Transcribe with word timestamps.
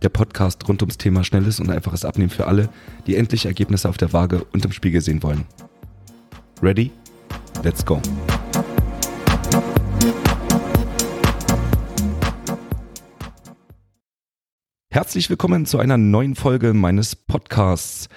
Der 0.00 0.10
Podcast 0.10 0.68
rund 0.68 0.80
ums 0.82 0.96
Thema 0.96 1.24
schnelles 1.24 1.58
und 1.58 1.70
einfaches 1.70 2.04
Abnehmen 2.04 2.30
für 2.30 2.46
alle, 2.46 2.68
die 3.08 3.16
endlich 3.16 3.46
Ergebnisse 3.46 3.88
auf 3.88 3.96
der 3.96 4.12
Waage 4.12 4.44
und 4.52 4.64
im 4.64 4.70
Spiegel 4.70 5.00
sehen 5.00 5.24
wollen. 5.24 5.44
Ready? 6.62 6.92
Let's 7.64 7.84
go. 7.84 8.00
Herzlich 14.90 15.28
willkommen 15.30 15.66
zu 15.66 15.80
einer 15.80 15.98
neuen 15.98 16.36
Folge 16.36 16.74
meines 16.74 17.16
Podcasts. 17.16 18.08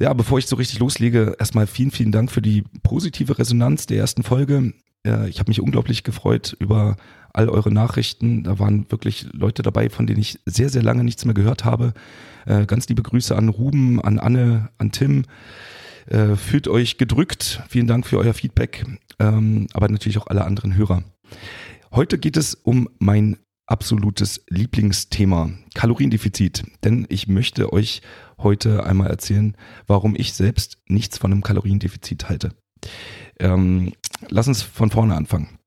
Ja, 0.00 0.12
bevor 0.14 0.40
ich 0.40 0.46
so 0.46 0.56
richtig 0.56 0.80
loslege, 0.80 1.36
erstmal 1.38 1.68
vielen, 1.68 1.92
vielen 1.92 2.10
Dank 2.10 2.32
für 2.32 2.42
die 2.42 2.64
positive 2.82 3.38
Resonanz 3.38 3.86
der 3.86 3.98
ersten 3.98 4.24
Folge. 4.24 4.72
Ich 5.28 5.38
habe 5.38 5.48
mich 5.48 5.60
unglaublich 5.60 6.02
gefreut 6.02 6.56
über 6.58 6.96
all 7.32 7.48
eure 7.48 7.72
Nachrichten. 7.72 8.44
Da 8.44 8.58
waren 8.58 8.90
wirklich 8.90 9.26
Leute 9.32 9.62
dabei, 9.62 9.90
von 9.90 10.06
denen 10.06 10.20
ich 10.20 10.38
sehr, 10.46 10.68
sehr 10.68 10.82
lange 10.82 11.04
nichts 11.04 11.24
mehr 11.24 11.34
gehört 11.34 11.64
habe. 11.64 11.94
Äh, 12.46 12.66
ganz 12.66 12.88
liebe 12.88 13.02
Grüße 13.02 13.36
an 13.36 13.48
Ruben, 13.48 14.00
an 14.00 14.18
Anne, 14.18 14.70
an 14.78 14.92
Tim. 14.92 15.24
Äh, 16.06 16.36
fühlt 16.36 16.68
euch 16.68 16.96
gedrückt. 16.96 17.62
Vielen 17.68 17.86
Dank 17.86 18.06
für 18.06 18.18
euer 18.18 18.34
Feedback, 18.34 18.84
ähm, 19.18 19.66
aber 19.74 19.88
natürlich 19.88 20.18
auch 20.18 20.26
alle 20.26 20.44
anderen 20.44 20.74
Hörer. 20.74 21.02
Heute 21.92 22.18
geht 22.18 22.36
es 22.36 22.54
um 22.54 22.88
mein 22.98 23.36
absolutes 23.68 24.44
Lieblingsthema, 24.48 25.50
Kaloriendefizit. 25.74 26.64
Denn 26.84 27.06
ich 27.08 27.28
möchte 27.28 27.72
euch 27.72 28.02
heute 28.38 28.84
einmal 28.84 29.08
erzählen, 29.08 29.56
warum 29.86 30.14
ich 30.16 30.32
selbst 30.32 30.78
nichts 30.86 31.18
von 31.18 31.32
einem 31.32 31.42
Kaloriendefizit 31.42 32.28
halte. 32.28 32.54
Ähm, 33.38 33.92
lass 34.28 34.48
uns 34.48 34.62
von 34.62 34.90
vorne 34.90 35.14
anfangen. 35.14 35.57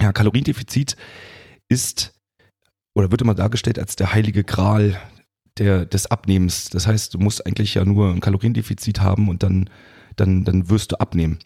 Ja, 0.00 0.12
Kaloriendefizit 0.12 0.96
ist 1.68 2.14
oder 2.94 3.10
wird 3.10 3.22
immer 3.22 3.34
dargestellt 3.34 3.78
als 3.78 3.96
der 3.96 4.12
heilige 4.12 4.44
Gral 4.44 5.00
der, 5.58 5.86
des 5.86 6.06
Abnehmens. 6.06 6.70
Das 6.70 6.86
heißt, 6.86 7.14
du 7.14 7.18
musst 7.18 7.46
eigentlich 7.46 7.74
ja 7.74 7.84
nur 7.84 8.10
ein 8.10 8.20
Kaloriendefizit 8.20 9.00
haben 9.00 9.28
und 9.28 9.42
dann, 9.42 9.70
dann, 10.16 10.44
dann 10.44 10.70
wirst 10.70 10.92
du 10.92 10.96
abnehmen. 11.00 11.38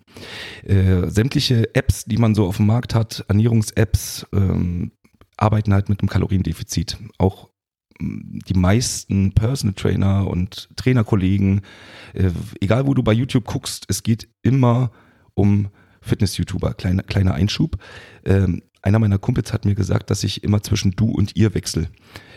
Äh, 0.64 1.08
sämtliche 1.08 1.74
Apps, 1.74 2.04
die 2.04 2.18
man 2.18 2.34
so 2.34 2.46
auf 2.46 2.58
dem 2.58 2.66
Markt 2.66 2.94
hat, 2.94 3.24
Ernährungs-Apps, 3.28 4.26
ähm, 4.32 4.92
arbeiten 5.36 5.72
halt 5.72 5.88
mit 5.88 6.00
einem 6.00 6.08
Kaloriendefizit. 6.08 6.98
Auch 7.18 7.48
mm, 7.98 8.38
die 8.48 8.54
meisten 8.54 9.32
Personal 9.32 9.74
Trainer 9.74 10.26
und 10.28 10.68
Trainerkollegen, 10.76 11.62
äh, 12.14 12.30
egal 12.60 12.86
wo 12.86 12.94
du 12.94 13.02
bei 13.02 13.12
YouTube 13.12 13.44
guckst, 13.44 13.86
es 13.88 14.02
geht 14.02 14.28
immer 14.42 14.90
um 15.34 15.68
Fitness-YouTuber. 16.02 16.74
Kleiner, 16.74 17.02
kleiner 17.02 17.34
Einschub. 17.34 17.76
Ähm, 18.24 18.62
einer 18.82 18.98
meiner 18.98 19.18
Kumpels 19.18 19.52
hat 19.52 19.64
mir 19.64 19.74
gesagt, 19.74 20.10
dass 20.10 20.24
ich 20.24 20.42
immer 20.44 20.62
zwischen 20.62 20.92
du 20.92 21.10
und 21.10 21.36
ihr 21.36 21.54
wechsle. 21.54 21.88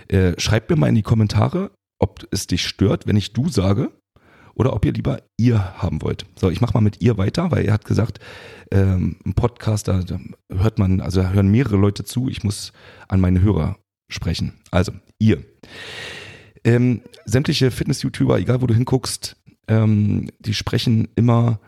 Äh, 0.07 0.39
schreibt 0.39 0.69
mir 0.69 0.75
mal 0.75 0.89
in 0.89 0.95
die 0.95 1.02
Kommentare, 1.02 1.72
ob 1.99 2.25
es 2.31 2.47
dich 2.47 2.67
stört, 2.67 3.07
wenn 3.07 3.17
ich 3.17 3.33
du 3.33 3.49
sage 3.49 3.91
oder 4.53 4.73
ob 4.73 4.85
ihr 4.85 4.94
lieber 4.94 5.22
ihr 5.38 5.81
haben 5.81 6.01
wollt. 6.01 6.25
So, 6.35 6.50
ich 6.50 6.62
mache 6.62 6.73
mal 6.73 6.81
mit 6.81 7.01
ihr 7.01 7.17
weiter, 7.17 7.51
weil 7.51 7.66
er 7.66 7.73
hat 7.73 7.85
gesagt, 7.85 8.19
ähm, 8.72 9.17
ein 9.25 9.34
Podcast, 9.34 9.88
da 9.88 10.01
hört 10.51 10.79
man, 10.79 11.01
also 11.01 11.22
da 11.22 11.31
hören 11.31 11.50
mehrere 11.50 11.78
Leute 11.78 12.06
zu, 12.06 12.29
ich 12.29 12.44
muss 12.44 12.72
an 13.07 13.19
meine 13.19 13.41
Hörer 13.41 13.78
sprechen. 14.09 14.53
Also, 14.72 14.94
ihr. 15.19 15.44
Ähm, 16.63 17.01
sämtliche 17.25 17.72
Fitness-YouTuber, 17.72 18.39
egal 18.39 18.62
wo 18.62 18.68
du 18.68 18.73
hinguckst, 18.73 19.35
ähm, 19.68 20.29
die 20.39 20.53
sprechen 20.53 21.07
immer 21.16 21.59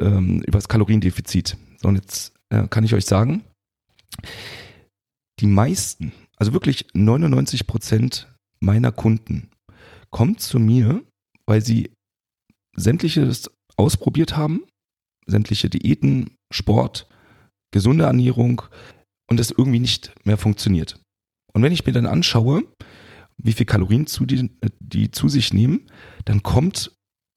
ähm, 0.00 0.42
über 0.42 0.58
das 0.58 0.68
Kaloriendefizit. 0.68 1.56
So, 1.80 1.88
und 1.88 1.96
jetzt 1.96 2.32
äh, 2.50 2.66
kann 2.68 2.84
ich 2.84 2.94
euch 2.94 3.06
sagen, 3.06 3.44
die 5.40 5.46
meisten, 5.46 6.12
also 6.36 6.52
wirklich 6.52 6.86
99 6.94 7.66
Prozent 7.66 8.32
meiner 8.60 8.92
Kunden 8.92 9.50
kommen 10.10 10.38
zu 10.38 10.58
mir, 10.58 11.02
weil 11.46 11.60
sie 11.60 11.90
sämtliches 12.74 13.50
ausprobiert 13.76 14.36
haben, 14.36 14.64
sämtliche 15.26 15.68
Diäten, 15.68 16.36
Sport, 16.52 17.08
gesunde 17.72 18.04
Ernährung 18.04 18.62
und 19.28 19.40
es 19.40 19.50
irgendwie 19.50 19.80
nicht 19.80 20.14
mehr 20.24 20.38
funktioniert. 20.38 21.00
Und 21.52 21.62
wenn 21.62 21.72
ich 21.72 21.84
mir 21.84 21.92
dann 21.92 22.06
anschaue, 22.06 22.62
wie 23.38 23.52
viel 23.52 23.66
Kalorien 23.66 24.06
zu 24.06 24.24
die, 24.24 24.50
die 24.78 25.10
zu 25.10 25.28
sich 25.28 25.52
nehmen, 25.52 25.90
dann 26.24 26.42
kommt 26.42 26.95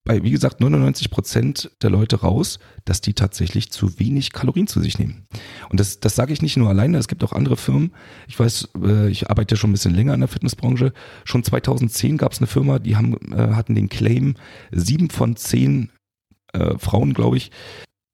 bei, 0.10 0.24
wie 0.24 0.32
gesagt, 0.32 0.60
99 0.60 1.12
Prozent 1.12 1.70
der 1.84 1.92
Leute 1.92 2.22
raus, 2.22 2.58
dass 2.84 3.00
die 3.00 3.14
tatsächlich 3.14 3.72
zu 3.72 4.00
wenig 4.00 4.32
Kalorien 4.32 4.66
zu 4.66 4.82
sich 4.82 4.98
nehmen. 4.98 5.28
Und 5.70 5.80
das, 5.80 6.00
das 6.00 6.16
sage 6.16 6.34
ich 6.34 6.42
nicht 6.42 6.58
nur 6.58 6.68
alleine, 6.68 6.98
es 6.98 7.08
gibt 7.08 7.24
auch 7.24 7.32
andere 7.32 7.58
Firmen. 7.58 7.94
Ich 8.28 8.40
weiß, 8.40 8.70
äh, 8.84 9.08
ich 9.10 9.30
arbeite 9.30 9.56
schon 9.56 9.70
ein 9.70 9.74
bisschen 9.74 9.94
länger 9.94 10.16
in 10.16 10.22
der 10.22 10.28
Fitnessbranche. 10.28 10.94
Schon 11.26 11.44
2010 11.44 12.18
gab 12.18 12.32
es 12.32 12.40
eine 12.40 12.48
Firma, 12.48 12.80
die 12.80 12.96
haben, 12.96 13.18
äh, 13.32 13.54
hatten 13.54 13.76
den 13.76 13.88
Claim, 13.88 14.34
sieben 14.72 15.12
von 15.12 15.36
zehn 15.36 15.92
äh, 16.54 16.76
Frauen, 16.80 17.14
glaube 17.14 17.38
ich, 17.38 17.52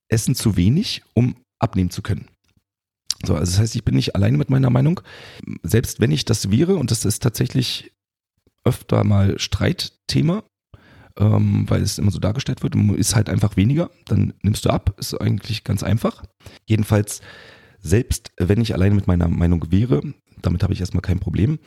essen 0.09 0.35
zu 0.35 0.57
wenig, 0.57 1.01
um 1.13 1.37
abnehmen 1.59 1.91
zu 1.91 2.01
können. 2.01 2.27
So, 3.23 3.35
also 3.35 3.53
das 3.53 3.59
heißt, 3.61 3.75
ich 3.77 3.85
bin 3.85 3.95
nicht 3.95 4.15
alleine 4.15 4.37
mit 4.37 4.49
meiner 4.49 4.69
Meinung. 4.69 4.99
Selbst 5.63 6.01
wenn 6.01 6.11
ich 6.11 6.25
das 6.25 6.51
wäre, 6.51 6.75
und 6.75 6.91
das 6.91 7.05
ist 7.05 7.23
tatsächlich 7.23 7.93
öfter 8.65 9.05
mal 9.05 9.39
Streitthema, 9.39 10.43
ähm, 11.17 11.65
weil 11.69 11.81
es 11.81 11.97
immer 11.97 12.11
so 12.11 12.19
dargestellt 12.19 12.63
wird, 12.63 12.75
ist 12.75 13.15
halt 13.15 13.29
einfach 13.29 13.55
weniger, 13.55 13.89
dann 14.05 14.33
nimmst 14.41 14.65
du 14.65 14.69
ab, 14.69 14.95
ist 14.97 15.13
eigentlich 15.19 15.63
ganz 15.63 15.83
einfach. 15.83 16.23
Jedenfalls, 16.65 17.21
selbst 17.79 18.31
wenn 18.37 18.61
ich 18.61 18.73
alleine 18.73 18.95
mit 18.95 19.07
meiner 19.07 19.27
Meinung 19.27 19.71
wäre, 19.71 20.01
damit 20.41 20.63
habe 20.63 20.73
ich 20.73 20.79
erstmal 20.79 21.01
kein 21.01 21.19
Problem. 21.19 21.59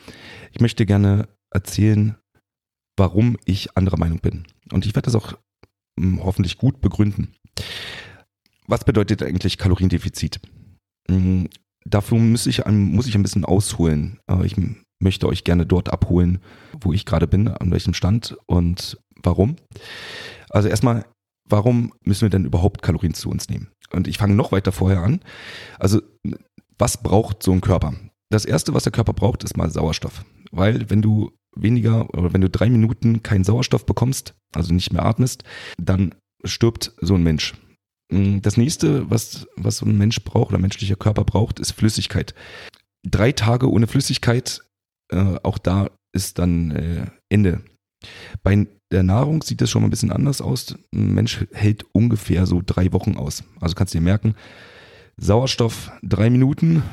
Ich 0.51 0.61
möchte 0.61 0.85
gerne 0.85 1.27
erzählen, 1.51 2.15
warum 2.97 3.37
ich 3.45 3.75
anderer 3.75 3.97
Meinung 3.97 4.19
bin. 4.19 4.45
Und 4.71 4.85
ich 4.85 4.95
werde 4.95 5.05
das 5.05 5.15
auch 5.15 5.33
hm, 5.99 6.23
hoffentlich 6.23 6.57
gut 6.57 6.81
begründen. 6.81 7.33
Was 8.67 8.83
bedeutet 8.83 9.23
eigentlich 9.23 9.57
Kaloriendefizit? 9.57 10.39
Hm, 11.09 11.49
dafür 11.85 12.19
muss 12.19 12.45
ich, 12.45 12.65
muss 12.67 13.07
ich 13.07 13.15
ein 13.15 13.23
bisschen 13.23 13.45
ausholen. 13.45 14.19
Äh, 14.29 14.45
ich 14.45 14.55
möchte 14.99 15.27
euch 15.27 15.43
gerne 15.43 15.65
dort 15.65 15.91
abholen, 15.91 16.39
wo 16.81 16.93
ich 16.93 17.05
gerade 17.05 17.27
bin, 17.27 17.47
an 17.47 17.71
welchem 17.71 17.93
Stand 17.93 18.37
und 18.45 18.99
warum. 19.23 19.55
Also 20.49 20.69
erstmal, 20.69 21.05
warum 21.47 21.93
müssen 22.03 22.23
wir 22.23 22.29
denn 22.29 22.45
überhaupt 22.45 22.81
Kalorien 22.81 23.13
zu 23.13 23.29
uns 23.29 23.49
nehmen? 23.49 23.71
Und 23.91 24.07
ich 24.07 24.17
fange 24.17 24.35
noch 24.35 24.51
weiter 24.51 24.71
vorher 24.71 25.01
an. 25.01 25.21
Also 25.79 26.01
was 26.77 27.01
braucht 27.01 27.43
so 27.43 27.51
ein 27.51 27.61
Körper? 27.61 27.93
Das 28.31 28.45
erste, 28.45 28.73
was 28.73 28.83
der 28.83 28.91
Körper 28.91 29.13
braucht, 29.13 29.43
ist 29.43 29.57
mal 29.57 29.69
Sauerstoff. 29.69 30.23
Weil 30.51 30.89
wenn 30.89 31.01
du 31.01 31.31
weniger 31.55 32.09
oder 32.13 32.33
wenn 32.33 32.41
du 32.41 32.49
drei 32.49 32.69
Minuten 32.69 33.23
keinen 33.23 33.43
Sauerstoff 33.43 33.85
bekommst, 33.85 34.35
also 34.53 34.73
nicht 34.73 34.93
mehr 34.93 35.05
atmest, 35.05 35.43
dann 35.77 36.15
stirbt 36.45 36.93
so 37.01 37.15
ein 37.15 37.23
Mensch. 37.23 37.55
Das 38.11 38.57
nächste, 38.57 39.09
was, 39.09 39.47
was 39.55 39.77
so 39.77 39.85
ein 39.85 39.97
Mensch 39.97 40.23
braucht 40.23 40.49
oder 40.49 40.59
menschlicher 40.59 40.95
Körper 40.95 41.23
braucht, 41.23 41.59
ist 41.59 41.71
Flüssigkeit. 41.71 42.33
Drei 43.07 43.31
Tage 43.31 43.69
ohne 43.69 43.87
Flüssigkeit 43.87 44.61
äh, 45.11 45.39
auch 45.43 45.57
da 45.57 45.89
ist 46.13 46.39
dann 46.39 46.71
äh, 46.71 47.07
Ende. 47.29 47.61
Bei 48.43 48.67
der 48.91 49.03
Nahrung 49.03 49.43
sieht 49.43 49.61
das 49.61 49.69
schon 49.69 49.81
mal 49.81 49.87
ein 49.87 49.91
bisschen 49.91 50.11
anders 50.11 50.41
aus. 50.41 50.75
Ein 50.93 51.13
Mensch 51.13 51.45
hält 51.51 51.85
ungefähr 51.91 52.45
so 52.45 52.61
drei 52.65 52.91
Wochen 52.93 53.17
aus. 53.17 53.43
Also 53.59 53.75
kannst 53.75 53.93
du 53.93 53.99
dir 53.99 54.03
merken, 54.03 54.35
Sauerstoff 55.17 55.91
drei 56.01 56.29
Minuten, 56.29 56.83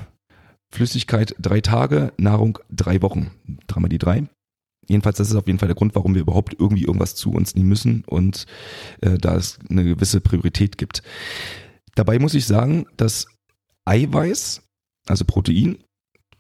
Flüssigkeit 0.70 1.34
drei 1.38 1.60
Tage, 1.60 2.12
Nahrung 2.16 2.58
drei 2.70 3.00
Wochen. 3.02 3.30
Dreimal 3.66 3.88
die 3.88 3.98
drei. 3.98 4.28
Jedenfalls, 4.88 5.18
das 5.18 5.30
ist 5.30 5.36
auf 5.36 5.46
jeden 5.46 5.58
Fall 5.58 5.68
der 5.68 5.76
Grund, 5.76 5.94
warum 5.94 6.14
wir 6.14 6.22
überhaupt 6.22 6.54
irgendwie 6.58 6.84
irgendwas 6.84 7.14
zu 7.14 7.32
uns 7.32 7.54
nehmen 7.54 7.68
müssen 7.68 8.04
und 8.06 8.46
äh, 9.00 9.18
da 9.18 9.34
es 9.34 9.58
eine 9.68 9.84
gewisse 9.84 10.20
Priorität 10.20 10.78
gibt. 10.78 11.02
Dabei 11.96 12.18
muss 12.18 12.34
ich 12.34 12.46
sagen, 12.46 12.86
dass 12.96 13.26
Eiweiß, 13.84 14.62
also 15.08 15.24
Protein, 15.24 15.78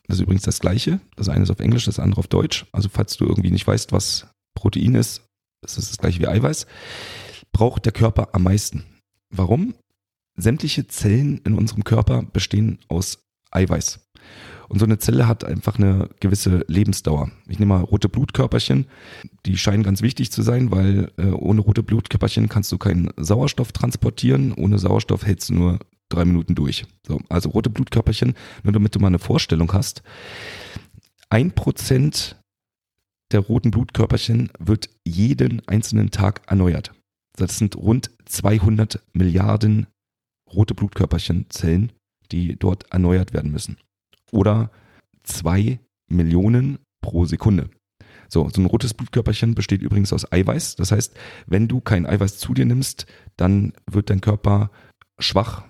das 0.06 0.18
ist 0.18 0.22
übrigens 0.22 0.42
das 0.44 0.60
gleiche. 0.60 1.00
Das 1.16 1.28
eine 1.28 1.42
ist 1.42 1.50
auf 1.50 1.58
Englisch, 1.58 1.86
das 1.86 1.98
andere 1.98 2.20
auf 2.20 2.28
Deutsch. 2.28 2.66
Also 2.70 2.88
falls 2.88 3.16
du 3.16 3.24
irgendwie 3.24 3.50
nicht 3.50 3.66
weißt, 3.66 3.90
was 3.90 4.28
Protein 4.56 4.96
ist, 4.96 5.22
das 5.60 5.78
ist 5.78 5.90
das 5.90 5.98
gleiche 5.98 6.18
wie 6.20 6.26
Eiweiß, 6.26 6.66
braucht 7.52 7.84
der 7.84 7.92
Körper 7.92 8.30
am 8.32 8.42
meisten. 8.42 8.84
Warum? 9.30 9.74
Sämtliche 10.36 10.88
Zellen 10.88 11.40
in 11.44 11.54
unserem 11.54 11.84
Körper 11.84 12.22
bestehen 12.22 12.80
aus 12.88 13.18
Eiweiß. 13.52 14.00
Und 14.68 14.80
so 14.80 14.84
eine 14.84 14.98
Zelle 14.98 15.28
hat 15.28 15.44
einfach 15.44 15.78
eine 15.78 16.08
gewisse 16.20 16.64
Lebensdauer. 16.66 17.30
Ich 17.48 17.58
nehme 17.58 17.74
mal 17.74 17.84
rote 17.84 18.08
Blutkörperchen. 18.08 18.86
Die 19.46 19.56
scheinen 19.56 19.84
ganz 19.84 20.02
wichtig 20.02 20.32
zu 20.32 20.42
sein, 20.42 20.72
weil 20.72 21.12
äh, 21.18 21.26
ohne 21.26 21.60
rote 21.60 21.84
Blutkörperchen 21.84 22.48
kannst 22.48 22.72
du 22.72 22.78
keinen 22.78 23.10
Sauerstoff 23.16 23.72
transportieren. 23.72 24.52
Ohne 24.52 24.78
Sauerstoff 24.78 25.24
hältst 25.24 25.50
du 25.50 25.54
nur 25.54 25.78
drei 26.08 26.24
Minuten 26.24 26.54
durch. 26.54 26.84
So, 27.06 27.20
also 27.28 27.50
rote 27.50 27.70
Blutkörperchen, 27.70 28.34
nur 28.64 28.72
damit 28.72 28.94
du 28.94 28.98
mal 28.98 29.08
eine 29.08 29.18
Vorstellung 29.18 29.72
hast. 29.72 30.02
Ein 31.30 31.52
Prozent 31.52 32.36
der 33.32 33.40
roten 33.40 33.70
Blutkörperchen 33.70 34.50
wird 34.58 34.88
jeden 35.04 35.66
einzelnen 35.66 36.10
Tag 36.10 36.42
erneuert. 36.46 36.92
Das 37.36 37.58
sind 37.58 37.76
rund 37.76 38.10
200 38.24 39.02
Milliarden 39.12 39.86
rote 40.52 40.74
Blutkörperchenzellen, 40.74 41.92
die 42.32 42.56
dort 42.56 42.90
erneuert 42.92 43.32
werden 43.32 43.50
müssen 43.50 43.76
oder 44.32 44.70
zwei 45.22 45.80
Millionen 46.08 46.78
pro 47.00 47.24
Sekunde. 47.24 47.70
So, 48.28 48.48
so 48.48 48.60
ein 48.60 48.66
rotes 48.66 48.94
Blutkörperchen 48.94 49.54
besteht 49.54 49.82
übrigens 49.82 50.12
aus 50.12 50.30
Eiweiß. 50.30 50.76
Das 50.76 50.90
heißt, 50.90 51.16
wenn 51.46 51.68
du 51.68 51.80
kein 51.80 52.06
Eiweiß 52.06 52.38
zu 52.38 52.54
dir 52.54 52.66
nimmst, 52.66 53.06
dann 53.36 53.72
wird 53.90 54.10
dein 54.10 54.20
Körper 54.20 54.70
schwach 55.18 55.64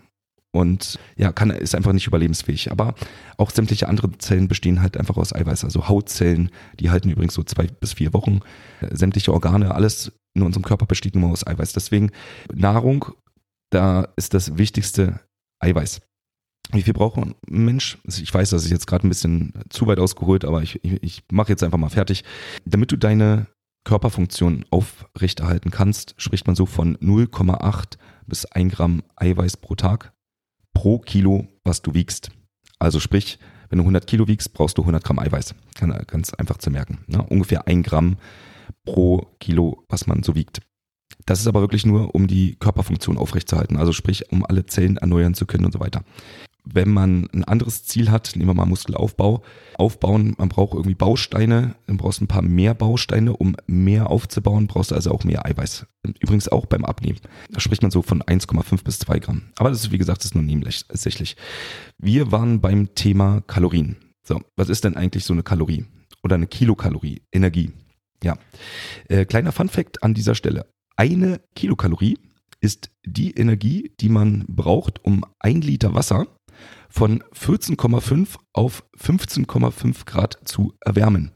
und 0.56 0.98
ja, 1.16 1.32
kann, 1.32 1.50
ist 1.50 1.74
einfach 1.74 1.92
nicht 1.92 2.06
überlebensfähig. 2.06 2.72
Aber 2.72 2.94
auch 3.36 3.50
sämtliche 3.50 3.88
andere 3.88 4.10
Zellen 4.18 4.48
bestehen 4.48 4.82
halt 4.82 4.96
einfach 4.96 5.16
aus 5.16 5.34
Eiweiß. 5.34 5.64
Also 5.64 5.88
Hautzellen, 5.88 6.50
die 6.80 6.90
halten 6.90 7.10
übrigens 7.10 7.34
so 7.34 7.42
zwei 7.42 7.66
bis 7.66 7.92
vier 7.92 8.12
Wochen. 8.12 8.40
Sämtliche 8.90 9.32
Organe, 9.32 9.74
alles 9.74 10.12
in 10.34 10.42
unserem 10.42 10.64
Körper 10.64 10.86
besteht 10.86 11.14
nur 11.14 11.30
aus 11.30 11.46
Eiweiß. 11.46 11.72
Deswegen 11.72 12.10
Nahrung, 12.52 13.06
da 13.70 14.08
ist 14.16 14.34
das 14.34 14.56
wichtigste 14.56 15.20
Eiweiß. 15.60 16.00
Wie 16.72 16.82
viel 16.82 16.94
braucht 16.94 17.18
ein 17.18 17.34
Mensch? 17.46 17.98
Also 18.04 18.22
ich 18.22 18.32
weiß, 18.32 18.50
das 18.50 18.64
ist 18.64 18.70
jetzt 18.70 18.86
gerade 18.86 19.06
ein 19.06 19.10
bisschen 19.10 19.52
zu 19.68 19.86
weit 19.86 20.00
ausgeholt, 20.00 20.44
aber 20.44 20.62
ich, 20.62 20.84
ich, 20.84 21.02
ich 21.02 21.22
mache 21.30 21.50
jetzt 21.50 21.62
einfach 21.62 21.78
mal 21.78 21.90
fertig. 21.90 22.24
Damit 22.64 22.90
du 22.90 22.96
deine 22.96 23.46
Körperfunktion 23.84 24.64
aufrechterhalten 24.70 25.70
kannst, 25.70 26.14
spricht 26.18 26.46
man 26.46 26.56
so 26.56 26.66
von 26.66 26.96
0,8 26.96 27.98
bis 28.26 28.44
1 28.46 28.74
Gramm 28.74 29.02
Eiweiß 29.14 29.58
pro 29.58 29.76
Tag 29.76 30.12
pro 30.76 30.98
Kilo, 30.98 31.46
was 31.64 31.80
du 31.80 31.94
wiegst. 31.94 32.30
Also 32.78 33.00
sprich, 33.00 33.38
wenn 33.70 33.78
du 33.78 33.82
100 33.84 34.06
Kilo 34.06 34.28
wiegst, 34.28 34.52
brauchst 34.52 34.76
du 34.76 34.82
100 34.82 35.02
Gramm 35.02 35.18
Eiweiß. 35.18 35.54
Ganz 36.06 36.34
einfach 36.34 36.58
zu 36.58 36.70
merken. 36.70 36.98
Ne? 37.06 37.22
Ungefähr 37.22 37.66
1 37.66 37.86
Gramm 37.86 38.18
pro 38.84 39.26
Kilo, 39.40 39.84
was 39.88 40.06
man 40.06 40.22
so 40.22 40.34
wiegt. 40.34 40.60
Das 41.24 41.40
ist 41.40 41.46
aber 41.46 41.62
wirklich 41.62 41.86
nur, 41.86 42.14
um 42.14 42.26
die 42.26 42.56
Körperfunktion 42.56 43.16
aufrechtzuerhalten, 43.16 43.78
also 43.78 43.92
sprich, 43.92 44.30
um 44.30 44.44
alle 44.44 44.66
Zellen 44.66 44.98
erneuern 44.98 45.32
zu 45.32 45.46
können 45.46 45.64
und 45.64 45.72
so 45.72 45.80
weiter 45.80 46.04
wenn 46.66 46.92
man 46.92 47.28
ein 47.32 47.44
anderes 47.44 47.84
Ziel 47.84 48.10
hat, 48.10 48.32
nehmen 48.34 48.50
wir 48.50 48.54
mal 48.54 48.66
Muskelaufbau, 48.66 49.42
aufbauen, 49.74 50.34
man 50.36 50.48
braucht 50.48 50.74
irgendwie 50.74 50.94
Bausteine, 50.94 51.76
dann 51.86 51.96
brauchst 51.96 52.20
du 52.20 52.24
ein 52.24 52.28
paar 52.28 52.42
mehr 52.42 52.74
Bausteine, 52.74 53.36
um 53.36 53.56
mehr 53.66 54.10
aufzubauen, 54.10 54.66
brauchst 54.66 54.90
du 54.90 54.96
also 54.96 55.12
auch 55.12 55.24
mehr 55.24 55.46
Eiweiß. 55.46 55.86
Übrigens 56.20 56.48
auch 56.48 56.66
beim 56.66 56.84
Abnehmen. 56.84 57.20
Da 57.50 57.60
spricht 57.60 57.82
man 57.82 57.90
so 57.90 58.02
von 58.02 58.22
1,5 58.22 58.82
bis 58.84 58.98
2 58.98 59.18
Gramm. 59.20 59.42
Aber 59.56 59.70
das 59.70 59.84
ist, 59.84 59.92
wie 59.92 59.98
gesagt, 59.98 60.18
das 60.18 60.26
ist 60.26 60.34
nur 60.34 60.44
nebensächlich. 60.44 61.36
Wir 61.98 62.32
waren 62.32 62.60
beim 62.60 62.94
Thema 62.94 63.42
Kalorien. 63.46 63.96
So, 64.26 64.40
was 64.56 64.68
ist 64.68 64.84
denn 64.84 64.96
eigentlich 64.96 65.24
so 65.24 65.32
eine 65.32 65.44
Kalorie? 65.44 65.86
Oder 66.22 66.34
eine 66.34 66.48
Kilokalorie, 66.48 67.22
Energie. 67.32 67.70
Ja. 68.22 68.38
Äh, 69.08 69.24
kleiner 69.24 69.52
Fun 69.52 69.68
Fact 69.68 70.02
an 70.02 70.14
dieser 70.14 70.34
Stelle. 70.34 70.66
Eine 70.96 71.40
Kilokalorie 71.54 72.18
ist 72.60 72.90
die 73.04 73.32
Energie, 73.32 73.92
die 74.00 74.08
man 74.08 74.44
braucht, 74.48 75.04
um 75.04 75.24
ein 75.38 75.60
Liter 75.60 75.94
Wasser 75.94 76.26
von 76.96 77.22
14,5 77.34 78.38
auf 78.54 78.82
15,5 78.98 80.06
Grad 80.06 80.38
zu 80.44 80.72
erwärmen. 80.80 81.30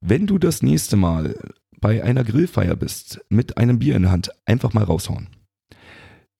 Wenn 0.00 0.26
du 0.26 0.38
das 0.38 0.62
nächste 0.62 0.96
Mal 0.96 1.38
bei 1.82 2.02
einer 2.02 2.24
Grillfeier 2.24 2.74
bist, 2.74 3.20
mit 3.28 3.58
einem 3.58 3.78
Bier 3.78 3.94
in 3.94 4.02
der 4.02 4.10
Hand, 4.10 4.30
einfach 4.46 4.72
mal 4.72 4.84
raushauen. 4.84 5.28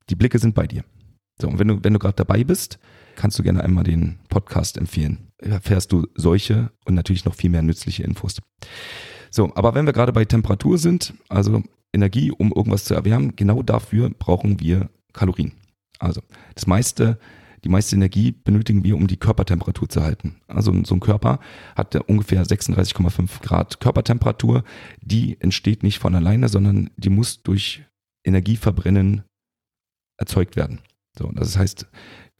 Die 0.08 0.14
Blicke 0.14 0.38
sind 0.38 0.54
bei 0.54 0.66
dir. 0.66 0.84
So, 1.38 1.48
und 1.48 1.58
wenn 1.58 1.68
du, 1.68 1.84
wenn 1.84 1.92
du 1.92 1.98
gerade 1.98 2.16
dabei 2.16 2.44
bist, 2.44 2.78
kannst 3.14 3.38
du 3.38 3.42
gerne 3.42 3.62
einmal 3.62 3.84
den 3.84 4.20
Podcast 4.30 4.78
empfehlen. 4.78 5.28
Erfährst 5.36 5.92
du 5.92 6.06
solche 6.14 6.72
und 6.86 6.94
natürlich 6.94 7.26
noch 7.26 7.34
viel 7.34 7.50
mehr 7.50 7.62
nützliche 7.62 8.04
Infos. 8.04 8.38
So, 9.30 9.54
aber 9.54 9.74
wenn 9.74 9.84
wir 9.84 9.92
gerade 9.92 10.14
bei 10.14 10.24
Temperatur 10.24 10.78
sind, 10.78 11.12
also 11.28 11.62
Energie, 11.92 12.30
um 12.30 12.52
irgendwas 12.52 12.84
zu 12.84 12.94
erwärmen, 12.94 13.36
genau 13.36 13.62
dafür 13.62 14.08
brauchen 14.08 14.60
wir 14.60 14.88
Kalorien. 15.12 15.52
Also 15.98 16.22
das 16.54 16.66
meiste 16.66 17.18
die 17.64 17.68
meiste 17.68 17.94
Energie 17.94 18.32
benötigen 18.32 18.82
wir, 18.82 18.96
um 18.96 19.06
die 19.06 19.16
Körpertemperatur 19.16 19.88
zu 19.88 20.02
halten. 20.02 20.40
Also 20.48 20.72
so 20.84 20.94
ein 20.94 21.00
Körper 21.00 21.38
hat 21.76 21.94
ungefähr 22.08 22.44
36,5 22.44 23.40
Grad 23.42 23.80
Körpertemperatur. 23.80 24.64
Die 25.00 25.40
entsteht 25.40 25.82
nicht 25.82 25.98
von 25.98 26.14
alleine, 26.14 26.48
sondern 26.48 26.90
die 26.96 27.10
muss 27.10 27.42
durch 27.42 27.84
Energieverbrennen 28.24 29.22
erzeugt 30.18 30.56
werden. 30.56 30.80
So, 31.16 31.30
das 31.32 31.56
heißt, 31.56 31.86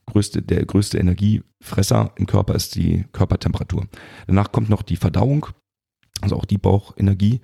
größte, 0.07 0.43
der 0.43 0.65
größte 0.67 0.99
Energiefresser 0.99 2.13
im 2.17 2.27
Körper 2.27 2.55
ist 2.55 2.75
die 2.75 3.05
Körpertemperatur. 3.13 3.87
Danach 4.27 4.51
kommt 4.51 4.71
noch 4.71 4.83
die 4.83 4.97
Verdauung, 4.97 5.47
also 6.21 6.37
auch 6.37 6.45
die 6.45 6.59
braucht 6.59 6.99
Energie. 6.99 7.41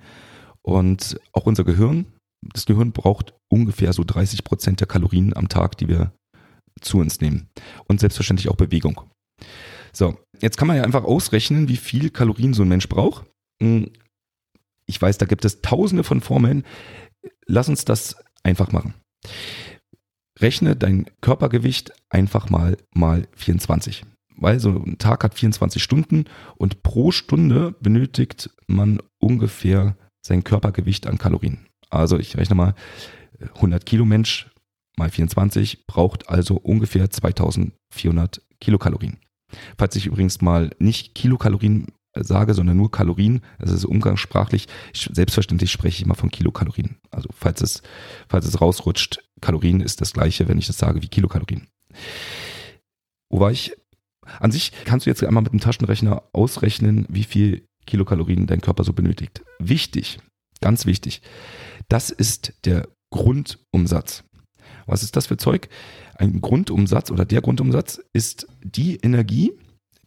Und 0.61 1.19
auch 1.31 1.45
unser 1.45 1.63
Gehirn, 1.63 2.07
das 2.41 2.65
Gehirn 2.65 2.91
braucht 2.91 3.33
ungefähr 3.49 3.93
so 3.93 4.03
30 4.03 4.43
Prozent 4.43 4.79
der 4.81 4.87
Kalorien 4.87 5.35
am 5.35 5.47
Tag, 5.47 5.77
die 5.77 5.87
wir 5.87 6.11
zu 6.81 6.99
uns 6.99 7.21
nehmen. 7.21 7.49
Und 7.87 7.99
selbstverständlich 7.99 8.49
auch 8.49 8.55
Bewegung. 8.55 9.01
So, 9.91 10.17
jetzt 10.41 10.57
kann 10.57 10.67
man 10.67 10.77
ja 10.77 10.83
einfach 10.83 11.03
ausrechnen, 11.03 11.67
wie 11.67 11.77
viel 11.77 12.09
Kalorien 12.09 12.53
so 12.53 12.63
ein 12.63 12.69
Mensch 12.69 12.89
braucht. 12.89 13.25
Hm, 13.61 13.91
ich 14.85 15.01
weiß, 15.01 15.17
da 15.17 15.25
gibt 15.25 15.45
es 15.45 15.61
tausende 15.61 16.03
von 16.03 16.21
Formeln. 16.21 16.63
Lass 17.45 17.69
uns 17.69 17.85
das 17.85 18.15
einfach 18.43 18.71
machen. 18.71 18.93
Rechne 20.39 20.75
dein 20.75 21.05
Körpergewicht 21.21 21.91
einfach 22.09 22.49
mal 22.49 22.77
mal 22.93 23.27
24. 23.35 24.05
Weil 24.35 24.59
so 24.59 24.69
ein 24.69 24.97
Tag 24.97 25.23
hat 25.23 25.35
24 25.35 25.83
Stunden 25.83 26.25
und 26.55 26.81
pro 26.81 27.11
Stunde 27.11 27.75
benötigt 27.81 28.49
man 28.67 29.01
ungefähr 29.19 29.97
sein 30.21 30.43
Körpergewicht 30.43 31.07
an 31.07 31.17
Kalorien. 31.17 31.67
Also 31.89 32.17
ich 32.17 32.37
rechne 32.37 32.55
mal 32.55 32.73
100 33.55 33.85
Kilo 33.85 34.05
Mensch 34.05 34.48
mal 34.99 35.09
24 35.09 35.87
braucht 35.87 36.29
also 36.29 36.55
ungefähr 36.55 37.09
2400 37.09 38.41
Kilokalorien. 38.61 39.17
Falls 39.77 39.95
ich 39.95 40.05
übrigens 40.05 40.41
mal 40.41 40.69
nicht 40.77 41.15
Kilokalorien 41.15 41.87
sage, 42.15 42.53
sondern 42.53 42.77
nur 42.77 42.91
Kalorien, 42.91 43.41
das 43.59 43.71
ist 43.71 43.85
umgangssprachlich, 43.85 44.67
selbstverständlich 44.93 45.71
spreche 45.71 45.97
ich 45.97 46.05
immer 46.05 46.15
von 46.15 46.29
Kilokalorien. 46.29 46.97
Also 47.11 47.29
falls 47.33 47.61
es, 47.61 47.81
falls 48.27 48.45
es 48.45 48.61
rausrutscht, 48.61 49.23
Kalorien 49.41 49.81
ist 49.81 50.01
das 50.01 50.13
gleiche, 50.13 50.47
wenn 50.47 50.57
ich 50.57 50.67
das 50.67 50.77
sage, 50.77 51.01
wie 51.01 51.07
Kilokalorien. 51.07 51.67
Wo 53.29 53.39
war 53.39 53.51
ich? 53.51 53.73
An 54.39 54.51
sich 54.51 54.71
kannst 54.85 55.05
du 55.05 55.09
jetzt 55.09 55.23
einmal 55.23 55.43
mit 55.43 55.53
dem 55.53 55.59
Taschenrechner 55.59 56.23
ausrechnen, 56.33 57.05
wie 57.09 57.23
viel 57.23 57.67
Kilokalorien 57.87 58.45
dein 58.45 58.61
Körper 58.61 58.83
so 58.83 58.93
benötigt. 58.93 59.41
Wichtig, 59.59 60.19
ganz 60.61 60.85
wichtig, 60.85 61.21
das 61.87 62.11
ist 62.11 62.53
der 62.65 62.87
Grundumsatz. 63.11 64.23
Was 64.89 65.03
ist 65.03 65.15
das 65.15 65.27
für 65.27 65.37
Zeug? 65.37 65.69
Ein 66.15 66.41
Grundumsatz 66.41 67.11
oder 67.11 67.25
der 67.25 67.41
Grundumsatz 67.41 68.01
ist 68.13 68.47
die 68.63 68.97
Energie, 68.97 69.51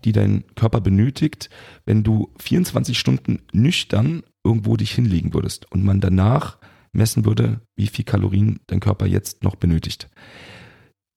die 0.04 0.12
dein 0.12 0.44
Körper 0.54 0.80
benötigt, 0.80 1.48
wenn 1.84 2.02
du 2.02 2.30
24 2.40 2.98
Stunden 2.98 3.42
nüchtern 3.52 4.22
irgendwo 4.44 4.76
dich 4.76 4.92
hinlegen 4.92 5.34
würdest 5.34 5.70
und 5.70 5.84
man 5.84 6.00
danach 6.00 6.58
messen 6.92 7.24
würde, 7.24 7.60
wie 7.76 7.86
viel 7.86 8.04
Kalorien 8.04 8.60
dein 8.66 8.80
Körper 8.80 9.06
jetzt 9.06 9.42
noch 9.44 9.56
benötigt. 9.56 10.08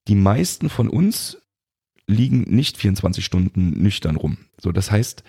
Die 0.08 0.14
meisten 0.14 0.70
von 0.70 0.88
uns 0.88 1.38
liegen 2.08 2.42
nicht 2.42 2.76
24 2.76 3.24
Stunden 3.24 3.82
nüchtern 3.82 4.16
rum. 4.16 4.38
So, 4.60 4.70
das 4.70 4.90
heißt, 4.90 5.24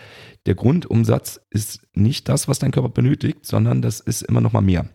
der 0.46 0.56
Grundumsatz 0.56 1.42
ist 1.50 1.82
nicht 1.94 2.30
das, 2.30 2.48
was 2.48 2.60
dein 2.60 2.72
Körper 2.72 2.90
benötigt, 2.90 3.46
sondern 3.46 3.82
das 3.82 4.00
ist 4.00 4.22
immer 4.22 4.42
noch 4.42 4.54
mal 4.54 4.62
mehr. 4.62 4.88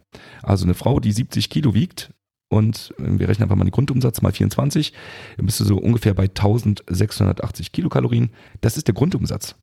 Also 0.43 0.65
eine 0.65 0.75
Frau, 0.75 1.01
die 1.01 1.13
70 1.13 1.51
Kilo 1.51 1.75
wiegt, 1.75 2.15
und 2.53 2.95
wir 2.99 3.29
rechnen 3.29 3.45
einfach 3.45 3.57
mal 3.57 3.65
den 3.65 3.71
Grundumsatz 3.71 4.21
mal 4.21 4.31
24, 4.31 4.93
dann 5.39 5.47
bist 5.47 5.59
du 5.59 5.65
so 5.65 5.79
ungefähr 5.79 6.13
bei 6.13 6.25
1680 6.25 7.73
Kilokalorien. 7.73 8.31
Das 8.61 8.77
ist 8.77 8.89
der 8.89 8.95
Grundumsatz. 8.95 9.57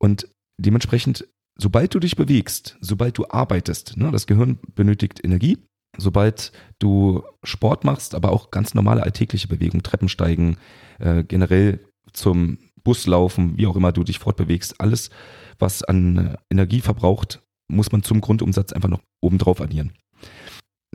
Und 0.00 0.28
dementsprechend, 0.58 1.28
sobald 1.58 1.94
du 1.94 1.98
dich 1.98 2.16
bewegst, 2.16 2.78
sobald 2.80 3.18
du 3.18 3.26
arbeitest, 3.28 3.98
ne, 3.98 4.10
das 4.10 4.26
Gehirn 4.26 4.58
benötigt 4.74 5.22
Energie, 5.22 5.58
sobald 5.98 6.52
du 6.78 7.22
Sport 7.42 7.84
machst, 7.84 8.14
aber 8.14 8.32
auch 8.32 8.50
ganz 8.50 8.72
normale 8.72 9.02
alltägliche 9.02 9.48
Bewegung, 9.48 9.82
Treppensteigen, 9.82 10.56
äh, 11.00 11.22
generell 11.22 11.80
zum 12.14 12.58
Bus 12.82 13.06
laufen, 13.06 13.58
wie 13.58 13.66
auch 13.66 13.76
immer 13.76 13.92
du 13.92 14.04
dich 14.04 14.18
fortbewegst, 14.18 14.80
alles, 14.80 15.10
was 15.58 15.82
an 15.82 16.38
Energie 16.50 16.80
verbraucht, 16.80 17.42
muss 17.70 17.92
man 17.92 18.02
zum 18.02 18.22
Grundumsatz 18.22 18.72
einfach 18.72 18.88
noch 18.88 19.02
obendrauf 19.22 19.60
addieren 19.60 19.92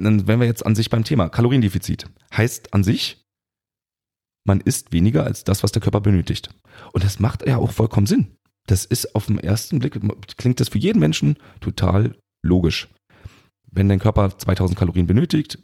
dann 0.04 0.28
wären 0.28 0.40
wir 0.40 0.48
jetzt 0.48 0.66
an 0.66 0.76
sich 0.76 0.90
beim 0.90 1.04
Thema. 1.04 1.30
Kaloriendefizit 1.30 2.06
heißt 2.36 2.74
an 2.74 2.84
sich, 2.84 3.26
man 4.46 4.62
isst 4.62 4.92
weniger 4.92 5.24
als 5.26 5.44
das, 5.44 5.64
was 5.64 5.72
der 5.72 5.82
Körper 5.82 6.02
benötigt. 6.02 6.50
Und 6.94 7.04
das 7.04 7.20
macht 7.20 7.46
ja 7.46 7.58
auch 7.58 7.72
vollkommen 7.72 8.08
Sinn. 8.08 8.36
Das 8.68 8.86
ist 8.86 9.16
auf 9.16 9.26
den 9.26 9.40
ersten 9.40 9.80
Blick, 9.80 10.00
klingt 10.38 10.60
das 10.60 10.70
für 10.70 10.78
jeden 10.78 11.00
Menschen 11.00 11.38
total 11.60 12.16
logisch. 12.44 12.88
Wenn 13.72 13.90
dein 13.90 14.00
Körper 14.00 14.38
2000 14.38 14.78
Kalorien 14.78 15.08
benötigt 15.08 15.60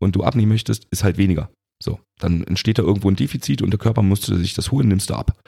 und 0.00 0.16
du 0.16 0.24
abnehmen 0.24 0.52
möchtest, 0.52 0.86
ist 0.90 1.04
halt 1.04 1.18
weniger. 1.18 1.50
So, 1.82 2.00
dann 2.18 2.42
entsteht 2.44 2.78
da 2.78 2.82
irgendwo 2.82 3.08
ein 3.08 3.16
Defizit 3.16 3.62
und 3.62 3.70
der 3.70 3.78
Körper 3.78 4.02
musste 4.02 4.36
sich 4.38 4.54
das 4.54 4.70
holen, 4.70 4.88
nimmst 4.88 5.10
du 5.10 5.14
ab. 5.14 5.38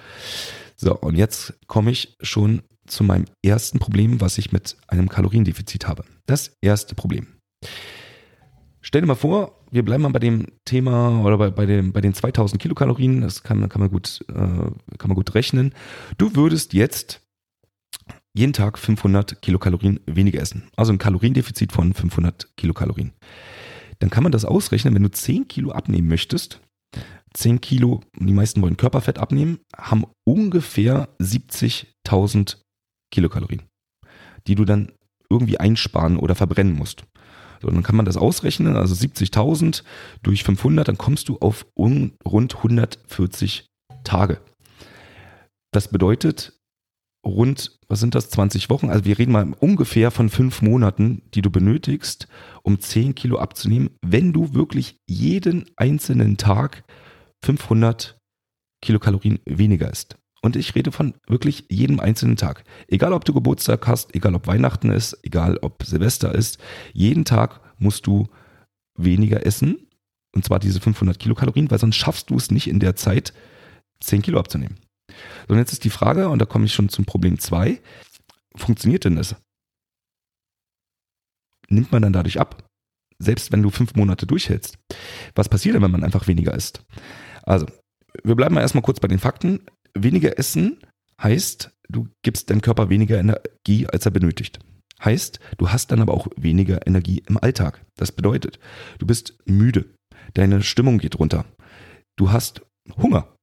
So, 0.77 0.97
und 0.97 1.17
jetzt 1.17 1.55
komme 1.67 1.91
ich 1.91 2.17
schon 2.21 2.63
zu 2.87 3.05
meinem 3.05 3.27
ersten 3.45 3.79
Problem, 3.79 4.21
was 4.21 4.39
ich 4.39 4.53
mit 4.53 4.77
einem 4.87 5.09
Kaloriendefizit 5.09 5.87
habe. 5.87 6.05
Das 6.27 6.57
erste 6.61 6.95
Problem. 6.95 7.27
Stell 8.89 9.03
dir 9.03 9.07
mal 9.07 9.17
vor, 9.17 9.55
wir 9.71 9.85
bleiben 9.85 10.03
mal 10.03 10.09
bei 10.09 10.19
dem 10.19 10.47
Thema 10.65 11.21
oder 11.21 11.37
bei, 11.37 11.51
bei, 11.51 11.67
dem, 11.67 11.93
bei 11.93 12.01
den 12.01 12.15
2000 12.15 12.59
Kilokalorien, 12.59 13.21
das 13.21 13.43
kann, 13.43 13.69
kann, 13.69 13.83
man 13.83 13.91
gut, 13.91 14.25
äh, 14.31 14.33
kann 14.33 15.09
man 15.09 15.15
gut 15.15 15.35
rechnen. 15.35 15.75
Du 16.17 16.35
würdest 16.35 16.73
jetzt 16.73 17.21
jeden 18.33 18.55
Tag 18.55 18.79
500 18.79 19.43
Kilokalorien 19.43 20.01
weniger 20.07 20.41
essen. 20.41 20.71
Also 20.75 20.91
ein 20.91 20.97
Kaloriendefizit 20.97 21.71
von 21.71 21.93
500 21.93 22.57
Kilokalorien. 22.57 23.13
Dann 23.99 24.09
kann 24.09 24.23
man 24.23 24.33
das 24.33 24.47
ausrechnen, 24.47 24.95
wenn 24.95 25.03
du 25.03 25.11
10 25.11 25.49
Kilo 25.49 25.73
abnehmen 25.73 26.09
möchtest. 26.09 26.63
10 27.35 27.61
Kilo, 27.61 28.01
die 28.19 28.33
meisten 28.33 28.63
wollen 28.63 28.79
Körperfett 28.79 29.19
abnehmen, 29.19 29.59
haben 29.77 30.07
ungefähr 30.27 31.11
70.000 31.21 32.57
Kilokalorien, 33.13 33.65
die 34.47 34.55
du 34.55 34.65
dann 34.65 34.93
irgendwie 35.29 35.61
einsparen 35.61 36.17
oder 36.17 36.35
verbrennen 36.35 36.73
musst. 36.73 37.05
So, 37.61 37.69
dann 37.69 37.83
kann 37.83 37.97
man 37.97 38.07
das 38.07 38.17
ausrechnen, 38.17 38.77
also 38.77 38.95
70.000 38.95 39.83
durch 40.23 40.45
500, 40.45 40.89
dann 40.89 40.99
kommst 40.99 41.29
du 41.29 41.39
auf 41.39 41.67
um, 41.75 42.13
rund 42.25 42.57
140 42.57 43.67
Tage. 44.05 44.41
Das 45.73 45.89
bedeutet 45.89 46.59
rund, 47.27 47.79
was 47.89 48.01
sind 48.01 48.15
das, 48.15 48.31
20 48.31 48.71
Wochen? 48.71 48.91
Also 48.91 49.05
wir 49.05 49.19
reden 49.19 49.33
mal 49.33 49.53
ungefähr 49.61 50.11
von 50.11 50.29
fünf 50.29 50.63
Monaten, 50.63 51.23
die 51.35 51.43
du 51.43 51.51
benötigst, 51.51 52.29
um 52.63 52.81
10 52.81 53.15
Kilo 53.15 53.39
abzunehmen, 53.39 53.91
wenn 54.05 54.33
du 54.33 54.55
wirklich 54.55 54.97
jeden 55.09 55.67
einzelnen 55.77 56.37
Tag 56.37 56.85
500 57.45 58.19
Kilokalorien 58.83 59.41
weniger 59.45 59.91
isst. 59.91 60.18
Und 60.41 60.57
ich 60.57 60.75
rede 60.75 60.93
von 60.93 61.15
wirklich 61.27 61.65
jedem 61.69 62.01
einzelnen 62.01 62.37
Tag. 62.37 62.65
Egal 62.87 63.13
ob 63.13 63.25
du 63.25 63.35
Geburtstag 63.35 63.87
hast, 63.87 64.15
egal 64.15 64.35
ob 64.35 64.47
Weihnachten 64.47 64.91
ist, 64.91 65.19
egal 65.23 65.59
ob 65.59 65.83
Silvester 65.83 66.35
ist, 66.35 66.59
jeden 66.93 67.25
Tag 67.25 67.61
musst 67.79 68.07
du 68.07 68.29
weniger 68.97 69.45
essen. 69.45 69.89
Und 70.35 70.45
zwar 70.45 70.59
diese 70.61 70.81
500 70.81 71.19
Kilokalorien, 71.19 71.71
weil 71.71 71.79
sonst 71.79 71.97
schaffst 71.97 72.31
du 72.31 72.37
es 72.37 72.51
nicht 72.51 72.69
in 72.69 72.81
der 72.81 72.95
Zeit, 72.95 73.33
10 74.01 74.23
Kilo 74.23 74.39
abzunehmen. 74.39 74.79
So, 75.49 75.55
und 75.55 75.59
jetzt 75.59 75.73
ist 75.73 75.85
die 75.85 75.91
Frage, 75.91 76.29
und 76.29 76.39
da 76.39 76.47
komme 76.47 76.67
ich 76.67 76.75
schon 76.75 76.89
zum 76.89 77.05
Problem 77.05 77.39
2. 77.39 77.81
Funktioniert 78.55 79.05
denn 79.05 79.17
das? 79.17 79.35
Nimmt 81.69 81.93
man 81.93 82.03
dann 82.03 82.13
dadurch 82.13 82.39
ab? 82.39 82.65
Selbst 83.19 83.51
wenn 83.51 83.63
du 83.63 83.71
fünf 83.71 83.95
Monate 83.95 84.27
durchhältst. 84.27 84.79
Was 85.35 85.49
passiert 85.49 85.75
denn, 85.75 85.83
wenn 85.83 85.91
man 85.91 86.05
einfach 86.05 86.29
weniger 86.29 86.55
isst? 86.55 86.85
Also, 87.43 87.67
wir 88.23 88.37
bleiben 88.37 88.55
mal 88.55 88.61
erstmal 88.61 88.83
kurz 88.83 89.01
bei 89.01 89.09
den 89.09 89.19
Fakten 89.19 89.61
weniger 89.95 90.39
essen 90.39 90.79
heißt, 91.23 91.71
du 91.89 92.09
gibst 92.23 92.51
deinem 92.51 92.61
Körper 92.61 92.91
weniger 92.91 93.19
Energie, 93.19 93.87
als 93.87 94.05
er 94.05 94.13
benötigt. 94.13 94.61
Heißt, 95.05 95.39
du 95.59 95.71
hast 95.71 95.91
dann 95.91 96.01
aber 96.01 96.15
auch 96.15 96.29
weniger 96.37 96.87
Energie 96.87 97.23
im 97.29 97.39
Alltag. 97.39 97.85
Das 97.97 98.13
bedeutet, 98.13 98.59
du 98.99 99.07
bist 99.07 99.39
müde, 99.47 99.87
deine 100.35 100.63
Stimmung 100.63 100.99
geht 100.99 101.19
runter, 101.19 101.45
du 102.17 102.33
hast 102.33 102.63
Hunger, 102.97 103.35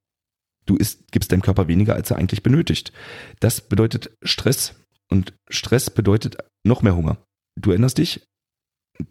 du 0.66 0.76
isst, 0.76 1.12
gibst 1.12 1.32
deinem 1.32 1.42
Körper 1.42 1.68
weniger, 1.68 1.96
als 1.96 2.12
er 2.12 2.18
eigentlich 2.18 2.44
benötigt. 2.44 2.92
Das 3.40 3.62
bedeutet 3.62 4.12
Stress 4.24 4.76
und 5.10 5.34
Stress 5.50 5.90
bedeutet 5.90 6.38
noch 6.66 6.82
mehr 6.82 6.96
Hunger. 6.96 7.18
Du 7.58 7.72
erinnerst 7.72 8.00
dich, 8.00 8.26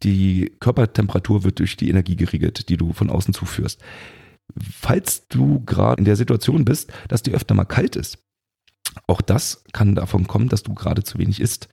die 0.03 0.53
Körpertemperatur 0.61 1.45
wird 1.45 1.59
durch 1.59 1.77
die 1.77 1.89
Energie 1.89 2.17
geregelt, 2.17 2.69
die 2.69 2.77
du 2.77 2.93
von 2.93 3.11
außen 3.11 3.35
zuführst 3.35 3.83
falls 4.61 5.27
du 5.29 5.61
gerade 5.65 6.01
in 6.01 6.05
der 6.05 6.17
Situation 6.17 6.65
bist, 6.65 6.93
dass 7.09 7.23
dir 7.23 7.35
öfter 7.35 7.55
mal 7.55 7.65
kalt 7.65 7.97
ist. 7.97 8.19
Auch 9.07 9.21
das 9.21 9.65
kann 9.73 9.95
davon 9.95 10.27
kommen, 10.27 10.49
dass 10.49 10.63
du 10.63 10.75
gerade 10.75 11.03
zu 11.03 11.19
wenig 11.19 11.41
isst. 11.41 11.69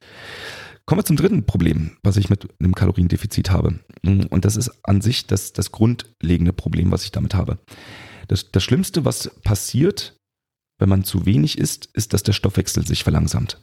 Kommen 0.84 1.00
wir 1.00 1.04
zum 1.04 1.16
dritten 1.16 1.46
Problem, 1.46 1.96
was 2.02 2.16
ich 2.16 2.28
mit 2.28 2.48
einem 2.58 2.74
Kaloriendefizit 2.74 3.50
habe. 3.50 3.78
Und 4.04 4.44
das 4.44 4.56
ist 4.56 4.70
an 4.82 5.00
sich 5.00 5.26
das, 5.26 5.52
das 5.52 5.70
grundlegende 5.70 6.52
Problem, 6.52 6.90
was 6.90 7.04
ich 7.04 7.12
damit 7.12 7.34
habe. 7.34 7.58
Das, 8.26 8.50
das 8.50 8.64
Schlimmste, 8.64 9.04
was 9.04 9.30
passiert, 9.42 10.16
wenn 10.80 10.88
man 10.88 11.04
zu 11.04 11.24
wenig 11.24 11.58
isst, 11.58 11.88
ist, 11.92 12.12
dass 12.12 12.24
der 12.24 12.32
Stoffwechsel 12.32 12.84
sich 12.86 13.04
verlangsamt. 13.04 13.62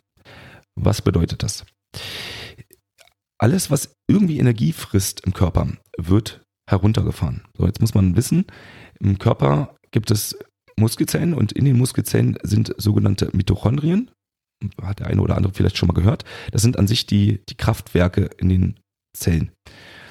Was 0.76 1.02
bedeutet 1.02 1.44
das? 1.44 1.66
Alles, 3.38 3.70
was 3.70 3.94
irgendwie 4.10 4.40
Energie 4.40 4.72
frisst 4.72 5.22
im 5.26 5.34
Körper, 5.34 5.74
wird 5.98 6.42
heruntergefahren. 6.70 7.44
So, 7.58 7.66
jetzt 7.66 7.82
muss 7.82 7.94
man 7.94 8.16
wissen, 8.16 8.46
im 9.00 9.18
Körper 9.18 9.76
gibt 9.92 10.12
es 10.12 10.38
Muskelzellen 10.78 11.34
und 11.34 11.52
in 11.52 11.66
den 11.66 11.78
Muskelzellen 11.78 12.38
sind 12.44 12.74
sogenannte 12.78 13.30
Mitochondrien. 13.34 14.12
Hat 14.82 15.00
der 15.00 15.08
eine 15.08 15.22
oder 15.22 15.38
andere 15.38 15.54
vielleicht 15.54 15.78
schon 15.78 15.88
mal 15.88 15.94
gehört. 15.94 16.26
Das 16.52 16.62
sind 16.62 16.78
an 16.78 16.88
sich 16.88 17.06
die, 17.06 17.40
die 17.50 17.56
Kraftwerke 17.56 18.30
in 18.38 18.50
den 18.50 18.80
Zellen. 19.18 19.52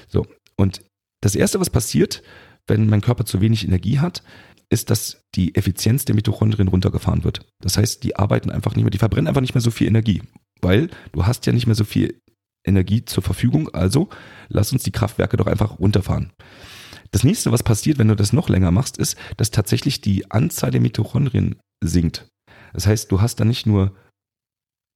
So. 0.09 0.27
Und 0.57 0.83
das 1.21 1.35
erste, 1.35 1.61
was 1.61 1.71
passiert, 1.71 2.23
wenn 2.67 2.89
mein 2.89 3.01
Körper 3.01 3.25
zu 3.25 3.41
wenig 3.41 3.65
Energie 3.65 3.99
hat, 3.99 4.23
ist, 4.71 4.91
dass 4.91 5.23
die 5.35 5.55
Effizienz 5.55 6.05
der 6.05 6.15
Mitochondrien 6.15 6.69
runtergefahren 6.69 7.25
wird. 7.25 7.47
Das 7.63 7.79
heißt, 7.79 8.05
die 8.05 8.17
arbeiten 8.17 8.51
einfach 8.51 8.75
nicht 8.75 8.85
mehr, 8.85 8.91
die 8.91 8.99
verbrennen 8.99 9.29
einfach 9.29 9.41
nicht 9.41 9.55
mehr 9.55 9.63
so 9.63 9.71
viel 9.71 9.87
Energie, 9.87 10.23
weil 10.61 10.91
du 11.13 11.27
hast 11.27 11.47
ja 11.47 11.53
nicht 11.53 11.67
mehr 11.67 11.75
so 11.75 11.85
viel 11.85 12.21
Energie 12.65 13.05
zur 13.05 13.23
Verfügung. 13.23 13.69
Also 13.71 14.09
lass 14.49 14.73
uns 14.73 14.83
die 14.83 14.93
Kraftwerke 14.93 15.37
doch 15.37 15.47
einfach 15.47 15.79
runterfahren. 15.79 16.33
Das 17.11 17.25
nächste, 17.25 17.53
was 17.53 17.63
passiert, 17.63 17.99
wenn 17.99 18.09
du 18.09 18.17
das 18.17 18.33
noch 18.33 18.49
länger 18.49 18.71
machst, 18.71 18.99
ist, 18.99 19.17
dass 19.37 19.51
tatsächlich 19.51 20.01
die 20.01 20.31
Anzahl 20.31 20.71
der 20.71 20.81
Mitochondrien 20.81 21.57
sinkt. 21.83 22.29
Das 22.73 22.87
heißt, 22.87 23.11
du 23.11 23.21
hast 23.21 23.37
dann 23.37 23.49
nicht 23.49 23.67
nur 23.67 23.95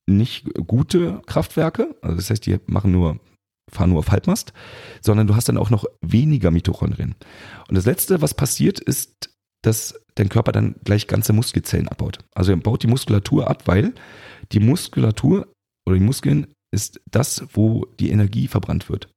nicht 0.07 0.53
gute 0.67 1.23
Kraftwerke, 1.27 1.95
also 2.03 2.17
das 2.17 2.29
heißt, 2.29 2.45
die 2.45 2.59
machen 2.67 2.91
nur, 2.91 3.21
fahren 3.71 3.91
nur 3.91 4.01
auf 4.01 4.11
Halbmast, 4.11 4.53
sondern 5.01 5.27
du 5.27 5.37
hast 5.37 5.49
dann 5.49 5.57
auch 5.57 5.71
noch 5.71 5.85
weniger 6.01 6.51
Mitochondrien. 6.51 7.15
Und 7.69 7.77
das 7.77 7.87
letzte, 7.87 8.21
was 8.21 8.35
passiert, 8.35 8.81
ist, 8.81 9.31
dass 9.63 9.95
dein 10.17 10.29
Körper 10.29 10.53
dann 10.53 10.75
gleich 10.85 11.07
ganze 11.07 11.33
Muskelzellen 11.33 11.89
abbaut. 11.89 12.19
Also 12.35 12.53
er 12.53 12.57
baut 12.57 12.83
die 12.83 12.89
Muskulatur 12.89 13.49
ab, 13.49 13.63
weil 13.67 13.95
die 14.51 14.61
Muskulatur 14.61 15.47
oder 15.87 15.97
die 15.97 16.05
Muskeln 16.05 16.49
ist 16.73 17.01
das, 17.11 17.47
wo 17.53 17.87
die 18.01 18.11
Energie 18.11 18.49
verbrannt 18.49 18.89
wird. 18.89 19.09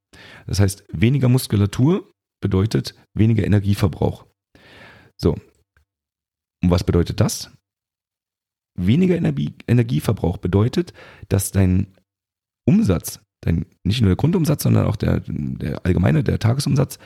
Das 0.48 0.60
heißt, 0.60 0.84
weniger 0.92 1.30
Muskulatur 1.30 2.12
bedeutet 2.42 2.96
weniger 3.18 3.46
Energieverbrauch. 3.46 4.26
So. 5.18 5.34
Und 6.64 6.72
was 6.72 6.84
bedeutet 6.84 7.20
das? 7.20 7.52
Weniger 8.78 9.16
Energie, 9.16 9.54
Energieverbrauch 9.68 10.38
bedeutet, 10.38 10.94
dass 11.30 11.52
dein 11.52 11.88
Umsatz, 12.68 13.22
dein, 13.42 13.66
nicht 13.86 14.02
nur 14.02 14.10
der 14.10 14.18
Grundumsatz, 14.18 14.64
sondern 14.64 14.88
auch 14.88 14.96
der, 14.96 15.22
der 15.26 15.86
allgemeine, 15.86 16.24
der 16.24 16.40
Tagesumsatz 16.40 17.00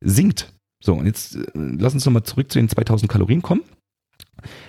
sinkt. 0.00 0.52
So, 0.82 0.94
und 0.94 1.06
jetzt 1.06 1.36
äh, 1.36 1.44
lass 1.54 1.94
uns 1.94 2.04
nochmal 2.04 2.22
zurück 2.22 2.52
zu 2.52 2.58
den 2.58 2.68
2000 2.68 3.10
Kalorien 3.10 3.42
kommen. 3.42 3.62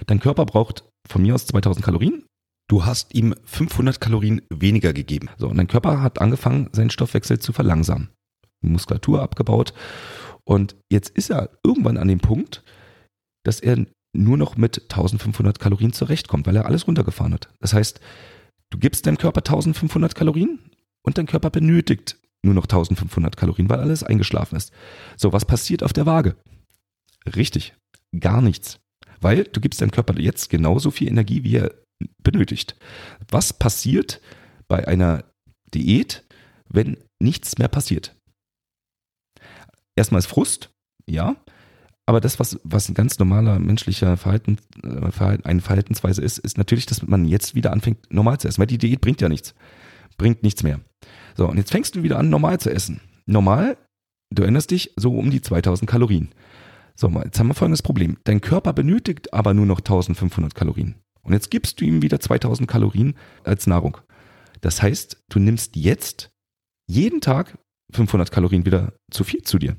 Dein 0.07 0.19
Körper 0.19 0.45
braucht 0.45 0.83
von 1.07 1.21
mir 1.21 1.35
aus 1.35 1.45
2000 1.45 1.85
Kalorien. 1.85 2.25
Du 2.69 2.85
hast 2.85 3.15
ihm 3.15 3.33
500 3.45 3.99
Kalorien 3.99 4.43
weniger 4.51 4.93
gegeben. 4.93 5.29
So, 5.37 5.49
und 5.49 5.57
dein 5.57 5.67
Körper 5.67 6.01
hat 6.01 6.21
angefangen, 6.21 6.69
seinen 6.71 6.91
Stoffwechsel 6.91 7.39
zu 7.39 7.51
verlangsamen. 7.51 8.09
Muskulatur 8.61 9.23
abgebaut. 9.23 9.73
Und 10.43 10.75
jetzt 10.91 11.09
ist 11.09 11.31
er 11.31 11.49
irgendwann 11.63 11.97
an 11.97 12.07
dem 12.07 12.19
Punkt, 12.19 12.63
dass 13.43 13.59
er 13.59 13.85
nur 14.13 14.37
noch 14.37 14.55
mit 14.55 14.83
1500 14.83 15.59
Kalorien 15.59 15.93
zurechtkommt, 15.93 16.45
weil 16.45 16.55
er 16.55 16.67
alles 16.67 16.87
runtergefahren 16.87 17.33
hat. 17.33 17.49
Das 17.59 17.73
heißt, 17.73 17.99
du 18.69 18.77
gibst 18.77 19.07
deinem 19.07 19.17
Körper 19.17 19.39
1500 19.39 20.13
Kalorien 20.13 20.59
und 21.03 21.17
dein 21.17 21.25
Körper 21.25 21.49
benötigt 21.49 22.19
nur 22.43 22.53
noch 22.53 22.65
1500 22.65 23.35
Kalorien, 23.35 23.69
weil 23.69 23.79
alles 23.79 24.03
eingeschlafen 24.03 24.55
ist. 24.55 24.71
So, 25.17 25.33
was 25.33 25.45
passiert 25.45 25.81
auf 25.81 25.93
der 25.93 26.05
Waage? 26.05 26.35
Richtig, 27.35 27.73
gar 28.19 28.41
nichts. 28.41 28.79
Weil 29.21 29.43
du 29.45 29.59
gibst 29.59 29.81
deinem 29.81 29.91
Körper 29.91 30.19
jetzt 30.19 30.49
genauso 30.49 30.91
viel 30.91 31.07
Energie, 31.07 31.43
wie 31.43 31.57
er 31.57 31.73
benötigt. 32.23 32.75
Was 33.29 33.53
passiert 33.53 34.21
bei 34.67 34.87
einer 34.87 35.25
Diät, 35.73 36.25
wenn 36.67 36.97
nichts 37.19 37.57
mehr 37.57 37.67
passiert? 37.67 38.15
erstmal 39.99 40.19
ist 40.19 40.27
Frust, 40.27 40.71
ja, 41.05 41.35
aber 42.07 42.21
das, 42.21 42.39
was, 42.39 42.59
was 42.63 42.89
ein 42.89 42.95
ganz 42.95 43.19
normaler 43.19 43.59
menschlicher 43.59 44.17
Verhalten, 44.17 44.57
äh, 44.81 45.11
Verhalten, 45.11 45.45
eine 45.45 45.61
Verhaltensweise 45.61 46.23
ist, 46.23 46.39
ist 46.39 46.57
natürlich, 46.57 46.87
dass 46.87 47.05
man 47.05 47.25
jetzt 47.25 47.53
wieder 47.53 47.71
anfängt, 47.71 48.11
normal 48.11 48.39
zu 48.39 48.47
essen, 48.47 48.59
weil 48.59 48.67
die 48.67 48.79
Diät 48.79 49.01
bringt 49.01 49.21
ja 49.21 49.29
nichts. 49.29 49.53
Bringt 50.17 50.41
nichts 50.41 50.63
mehr. 50.63 50.79
So, 51.37 51.47
und 51.47 51.57
jetzt 51.57 51.71
fängst 51.71 51.95
du 51.95 52.01
wieder 52.01 52.17
an, 52.17 52.29
normal 52.29 52.59
zu 52.59 52.71
essen. 52.71 53.01
Normal, 53.27 53.77
du 54.33 54.41
erinnerst 54.41 54.71
dich, 54.71 54.91
so 54.95 55.15
um 55.15 55.29
die 55.29 55.41
2000 55.41 55.89
Kalorien. 55.89 56.29
So, 56.95 57.09
jetzt 57.23 57.39
haben 57.39 57.47
wir 57.47 57.53
folgendes 57.53 57.83
Problem. 57.83 58.17
Dein 58.23 58.41
Körper 58.41 58.73
benötigt 58.73 59.33
aber 59.33 59.53
nur 59.53 59.65
noch 59.65 59.79
1500 59.79 60.55
Kalorien. 60.55 60.95
Und 61.29 61.35
jetzt 61.35 61.51
gibst 61.51 61.79
du 61.79 61.85
ihm 61.85 62.01
wieder 62.01 62.19
2000 62.19 62.67
Kalorien 62.67 63.15
als 63.43 63.67
Nahrung. 63.67 63.97
Das 64.61 64.81
heißt, 64.81 65.21
du 65.29 65.37
nimmst 65.37 65.75
jetzt 65.75 66.31
jeden 66.87 67.21
Tag 67.21 67.55
500 67.93 68.31
Kalorien 68.31 68.65
wieder 68.65 68.93
zu 69.11 69.23
viel 69.23 69.43
zu 69.43 69.59
dir. 69.59 69.77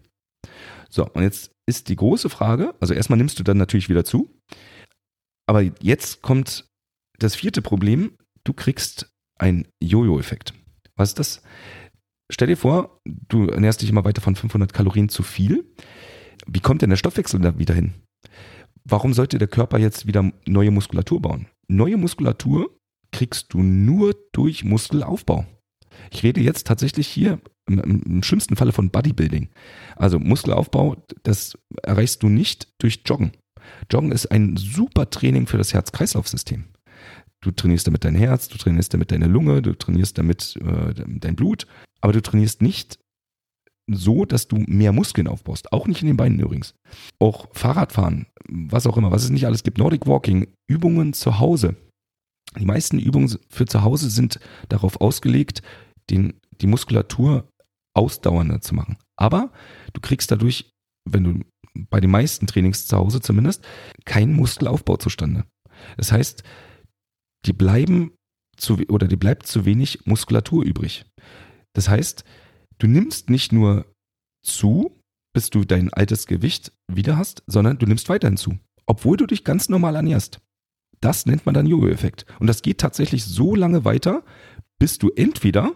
So, 0.88 1.07
und 1.07 1.23
jetzt 1.23 1.50
ist 1.69 1.88
die 1.88 1.97
große 1.97 2.30
Frage, 2.30 2.75
also 2.78 2.95
erstmal 2.95 3.16
nimmst 3.16 3.38
du 3.40 3.42
dann 3.42 3.57
natürlich 3.57 3.88
wieder 3.88 4.04
zu, 4.04 4.40
aber 5.49 5.62
jetzt 5.62 6.23
kommt 6.23 6.69
das 7.19 7.35
vierte 7.35 7.62
Problem, 7.62 8.16
du 8.45 8.52
kriegst 8.52 9.11
einen 9.37 9.66
Jojo-Effekt. 9.83 10.54
Was 10.95 11.11
ist 11.11 11.19
das? 11.19 11.42
Stell 12.30 12.47
dir 12.47 12.57
vor, 12.57 13.00
du 13.04 13.49
ernährst 13.49 13.83
dich 13.83 13.90
immer 13.90 14.04
weiter 14.04 14.21
von 14.21 14.37
500 14.37 14.73
Kalorien 14.73 15.09
zu 15.09 15.25
viel. 15.25 15.64
Wie 16.47 16.61
kommt 16.61 16.83
denn 16.83 16.90
der 16.90 16.97
Stoffwechsel 16.97 17.40
da 17.40 17.59
wieder 17.59 17.75
hin? 17.75 17.95
Warum 18.84 19.12
sollte 19.12 19.38
der 19.38 19.49
Körper 19.49 19.78
jetzt 19.78 20.06
wieder 20.06 20.30
neue 20.46 20.70
Muskulatur 20.70 21.20
bauen? 21.20 21.46
Neue 21.68 21.96
Muskulatur 21.96 22.70
kriegst 23.12 23.52
du 23.52 23.62
nur 23.62 24.14
durch 24.32 24.64
Muskelaufbau. 24.64 25.46
Ich 26.10 26.22
rede 26.22 26.40
jetzt 26.40 26.66
tatsächlich 26.66 27.08
hier 27.08 27.40
im, 27.66 27.78
im, 27.78 28.22
schlimmsten 28.22 28.56
Falle 28.56 28.72
von 28.72 28.90
Bodybuilding. 28.90 29.49
Also 29.96 30.18
Muskelaufbau, 30.18 30.96
das 31.22 31.56
erreichst 31.82 32.22
du 32.22 32.28
nicht 32.28 32.68
durch 32.78 33.02
Joggen. 33.04 33.32
Joggen 33.90 34.12
ist 34.12 34.26
ein 34.26 34.56
super 34.56 35.10
Training 35.10 35.46
für 35.46 35.58
das 35.58 35.75
Herz-Kreislauf-System. 35.75 36.64
Du 37.40 37.50
trainierst 37.50 37.87
damit 37.87 38.04
dein 38.04 38.14
Herz, 38.14 38.49
du 38.49 38.58
trainierst 38.58 38.92
damit 38.92 39.12
deine 39.12 39.26
Lunge, 39.26 39.62
du 39.62 39.72
trainierst 39.75 40.18
damit 40.18 40.56
äh, 40.56 40.94
dein 40.94 41.37
Blut, 41.37 41.66
aber 42.00 42.12
du 42.12 42.20
trainierst 42.20 42.60
nicht 42.60 42.99
so, 43.94 44.25
dass 44.25 44.49
du 44.49 44.56
mehr 44.66 44.92
Muskeln 44.92 45.28
aufbaust. 45.28 45.73
Auch 45.73 45.87
nicht 45.87 46.02
in 46.02 46.09
den 46.09 46.16
Beinen 46.16 46.38
übrigens. 46.38 46.75
Auch 47.18 47.47
Fahrradfahren, 47.52 48.26
was 48.49 48.87
auch 48.87 48.97
immer, 48.97 49.11
was 49.11 49.25
es 49.25 49.30
nicht 49.30 49.47
alles 49.47 49.62
gibt. 49.62 49.78
Nordic 49.78 50.06
Walking, 50.06 50.49
Übungen 50.68 51.12
zu 51.12 51.38
Hause. 51.38 51.76
Die 52.59 52.64
meisten 52.64 52.99
Übungen 52.99 53.37
für 53.49 53.66
zu 53.66 53.82
Hause 53.82 54.11
sind 54.11 54.40
darauf 54.68 55.00
ausgelegt, 55.00 55.62
den, 56.11 56.35
die 56.61 56.66
Muskulatur 56.66 57.49
ausdauernder 57.94 58.61
zu 58.61 58.75
machen. 58.75 58.97
Aber 59.16 59.52
du 59.92 60.00
kriegst 60.00 60.30
dadurch, 60.30 60.70
wenn 61.09 61.25
du 61.25 61.44
bei 61.90 62.00
den 62.00 62.11
meisten 62.11 62.47
Trainings 62.47 62.87
zu 62.87 62.97
Hause 62.97 63.20
zumindest, 63.20 63.64
keinen 64.04 64.35
Muskelaufbau 64.35 64.97
zustande. 64.97 65.44
Das 65.97 66.11
heißt, 66.12 66.42
die 67.47 67.52
bleiben 67.52 68.12
zu, 68.56 68.78
oder 68.88 69.06
die 69.06 69.16
bleibt 69.16 69.47
zu 69.47 69.64
wenig 69.64 70.06
Muskulatur 70.06 70.64
übrig. 70.64 71.06
Das 71.73 71.88
heißt, 71.88 72.25
du 72.80 72.87
nimmst 72.87 73.30
nicht 73.30 73.52
nur 73.52 73.87
zu, 74.44 75.00
bis 75.32 75.50
du 75.50 75.64
dein 75.64 75.92
altes 75.92 76.26
Gewicht 76.26 76.72
wieder 76.92 77.16
hast, 77.16 77.42
sondern 77.46 77.78
du 77.78 77.87
nimmst 77.87 78.08
weiterhin 78.08 78.37
zu, 78.37 78.58
obwohl 78.87 79.16
du 79.16 79.26
dich 79.26 79.44
ganz 79.44 79.68
normal 79.68 79.94
ernährst. 79.96 80.40
Das 81.00 81.25
nennt 81.25 81.46
man 81.46 81.54
dann 81.54 81.66
Jojo-Effekt. 81.66 82.26
Und 82.40 82.46
das 82.46 82.62
geht 82.62 82.78
tatsächlich 82.78 83.25
so 83.25 83.54
lange 83.54 83.84
weiter, 83.84 84.25
bis 84.78 84.99
du 84.99 85.10
entweder 85.10 85.72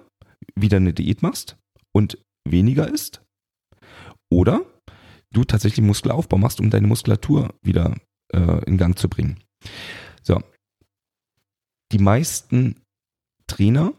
wieder 0.54 0.78
eine 0.78 0.92
Diät 0.92 1.22
machst 1.22 1.56
und 1.92 2.18
weniger 2.46 2.88
isst 2.88 3.22
oder 4.30 4.62
du 5.32 5.44
tatsächlich 5.44 5.84
Muskelaufbau 5.84 6.36
machst, 6.38 6.60
um 6.60 6.70
deine 6.70 6.86
Muskulatur 6.86 7.54
wieder 7.62 7.96
äh, 8.32 8.64
in 8.64 8.76
Gang 8.76 8.98
zu 8.98 9.08
bringen. 9.08 9.42
So. 10.22 10.42
Die 11.92 11.98
meisten 11.98 12.80
Trainer 13.46 13.92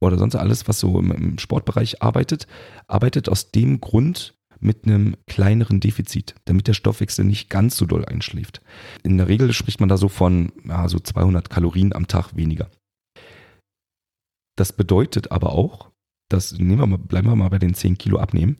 oder 0.00 0.18
sonst 0.18 0.36
alles, 0.36 0.68
was 0.68 0.78
so 0.78 0.98
im, 0.98 1.38
Sportbereich 1.38 2.02
arbeitet, 2.02 2.46
arbeitet 2.86 3.28
aus 3.28 3.50
dem 3.50 3.80
Grund 3.80 4.34
mit 4.60 4.84
einem 4.84 5.16
kleineren 5.26 5.80
Defizit, 5.80 6.34
damit 6.46 6.66
der 6.66 6.74
Stoffwechsel 6.74 7.24
nicht 7.24 7.50
ganz 7.50 7.76
so 7.76 7.86
doll 7.86 8.04
einschläft. 8.04 8.62
In 9.02 9.18
der 9.18 9.28
Regel 9.28 9.52
spricht 9.52 9.80
man 9.80 9.88
da 9.88 9.96
so 9.96 10.08
von 10.08 10.52
ja, 10.64 10.88
so 10.88 10.98
200 10.98 11.50
Kalorien 11.50 11.92
am 11.94 12.08
Tag 12.08 12.36
weniger. 12.36 12.70
Das 14.56 14.72
bedeutet 14.72 15.30
aber 15.30 15.52
auch, 15.52 15.90
dass, 16.30 16.52
nehmen 16.52 16.78
wir 16.78 16.86
mal, 16.86 16.98
bleiben 16.98 17.28
wir 17.28 17.36
mal 17.36 17.50
bei 17.50 17.58
den 17.58 17.74
10 17.74 17.98
Kilo 17.98 18.18
abnehmen, 18.18 18.58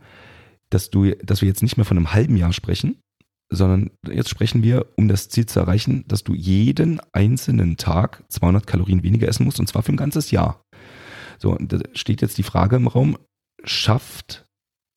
dass, 0.71 0.91
du, 0.91 1.11
dass 1.17 1.41
wir 1.41 1.49
jetzt 1.49 1.63
nicht 1.63 1.77
mehr 1.77 1.87
von 1.87 1.97
einem 1.97 2.13
halben 2.13 2.37
Jahr 2.37 2.53
sprechen, 2.53 2.99
sondern 3.51 3.91
jetzt 4.09 4.29
sprechen 4.29 4.63
wir, 4.63 4.87
um 4.97 5.09
das 5.09 5.29
Ziel 5.29 5.47
zu 5.47 5.61
erreichen, 5.61 6.05
dass 6.09 6.25
du 6.25 6.35
jeden 6.35 7.01
einzelnen 7.13 7.77
Tag 7.77 8.25
200 8.29 8.67
Kalorien 8.67 9.03
weniger 9.03 9.29
essen 9.29 9.45
musst 9.45 9.61
und 9.61 9.69
zwar 9.69 9.83
für 9.83 9.93
ein 9.93 9.97
ganzes 9.97 10.31
Jahr. 10.31 10.63
So, 11.39 11.57
da 11.57 11.79
steht 11.95 12.23
jetzt 12.23 12.39
die 12.39 12.43
Frage 12.43 12.77
im 12.77 12.87
Raum, 12.87 13.19
schafft 13.65 14.47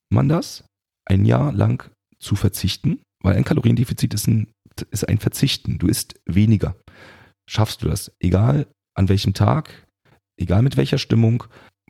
man 0.09 0.29
das, 0.29 0.63
ein 1.05 1.25
Jahr 1.25 1.51
lang 1.51 1.89
zu 2.19 2.35
verzichten? 2.35 3.01
Weil 3.21 3.35
ein 3.35 3.43
Kaloriendefizit 3.43 4.13
ist 4.13 4.27
ein, 4.27 4.51
ist 4.91 5.07
ein 5.07 5.17
Verzichten. 5.17 5.77
Du 5.77 5.87
isst 5.87 6.19
weniger. 6.25 6.75
Schaffst 7.49 7.81
du 7.81 7.87
das? 7.87 8.11
Egal 8.19 8.67
an 8.95 9.09
welchem 9.09 9.33
Tag, 9.33 9.87
egal 10.37 10.61
mit 10.61 10.77
welcher 10.77 10.97
Stimmung, 10.97 11.43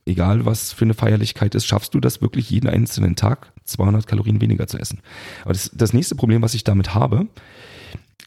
egal 0.06 0.46
was 0.46 0.74
für 0.74 0.86
eine 0.86 0.94
Feierlichkeit 0.94 1.56
ist, 1.56 1.66
schaffst 1.66 1.94
du 1.94 2.00
das 2.00 2.22
wirklich 2.22 2.50
jeden 2.50 2.70
einzelnen 2.70 3.16
Tag 3.16 3.54
200 3.66 4.08
Kalorien 4.08 4.42
weniger 4.42 4.68
zu 4.68 4.78
essen. 4.78 5.02
Aber 5.44 5.54
das, 5.54 5.70
das 5.74 5.94
nächste 5.94 6.16
Problem, 6.16 6.42
was 6.42 6.56
ich 6.56 6.64
damit 6.64 6.96
habe, 6.96 7.28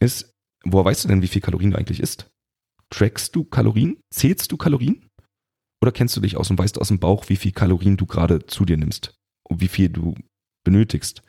ist, 0.00 0.30
woher 0.64 0.84
weißt 0.84 1.04
du 1.04 1.08
denn, 1.08 1.22
wie 1.22 1.28
viel 1.28 1.42
Kalorien 1.42 1.72
du 1.72 1.78
eigentlich 1.78 2.00
isst? 2.00 2.30
Trackst 2.90 3.34
du 3.34 3.44
Kalorien? 3.44 3.98
Zählst 4.12 4.52
du 4.52 4.56
Kalorien? 4.56 5.06
Oder 5.82 5.90
kennst 5.90 6.16
du 6.16 6.20
dich 6.20 6.36
aus 6.36 6.48
und 6.48 6.58
weißt 6.58 6.80
aus 6.80 6.88
dem 6.88 7.00
Bauch, 7.00 7.28
wie 7.28 7.36
viel 7.36 7.50
Kalorien 7.50 7.96
du 7.96 8.06
gerade 8.06 8.46
zu 8.46 8.64
dir 8.64 8.76
nimmst 8.76 9.18
und 9.48 9.60
wie 9.60 9.68
viel 9.68 9.88
du 9.88 10.14
benötigst? 10.64 11.24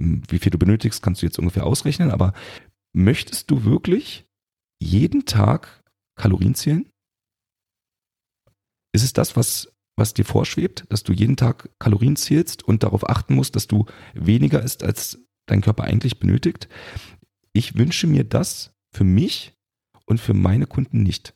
Hm, 0.00 0.22
wie 0.28 0.38
viel 0.38 0.50
du 0.50 0.58
benötigst, 0.58 1.02
kannst 1.02 1.20
du 1.20 1.26
jetzt 1.26 1.38
ungefähr 1.38 1.66
ausrechnen, 1.66 2.12
aber 2.12 2.32
möchtest 2.94 3.50
du 3.50 3.64
wirklich 3.64 4.24
jeden 4.80 5.26
Tag 5.26 5.82
Kalorien 6.16 6.54
zählen? 6.54 6.88
Ist 8.94 9.02
es 9.02 9.12
das, 9.12 9.34
was, 9.34 9.72
was 9.96 10.14
dir 10.14 10.24
vorschwebt, 10.24 10.84
dass 10.90 11.02
du 11.02 11.12
jeden 11.12 11.36
Tag 11.36 11.68
Kalorien 11.80 12.14
zählst 12.14 12.62
und 12.62 12.84
darauf 12.84 13.08
achten 13.08 13.34
musst, 13.34 13.56
dass 13.56 13.66
du 13.66 13.86
weniger 14.14 14.62
isst, 14.62 14.84
als 14.84 15.18
dein 15.46 15.60
Körper 15.60 15.84
eigentlich 15.84 16.20
benötigt? 16.20 16.68
Ich 17.52 17.76
wünsche 17.76 18.06
mir 18.06 18.22
das 18.22 18.72
für 18.94 19.04
mich 19.04 19.54
und 20.06 20.20
für 20.20 20.34
meine 20.34 20.66
Kunden 20.66 21.02
nicht. 21.02 21.34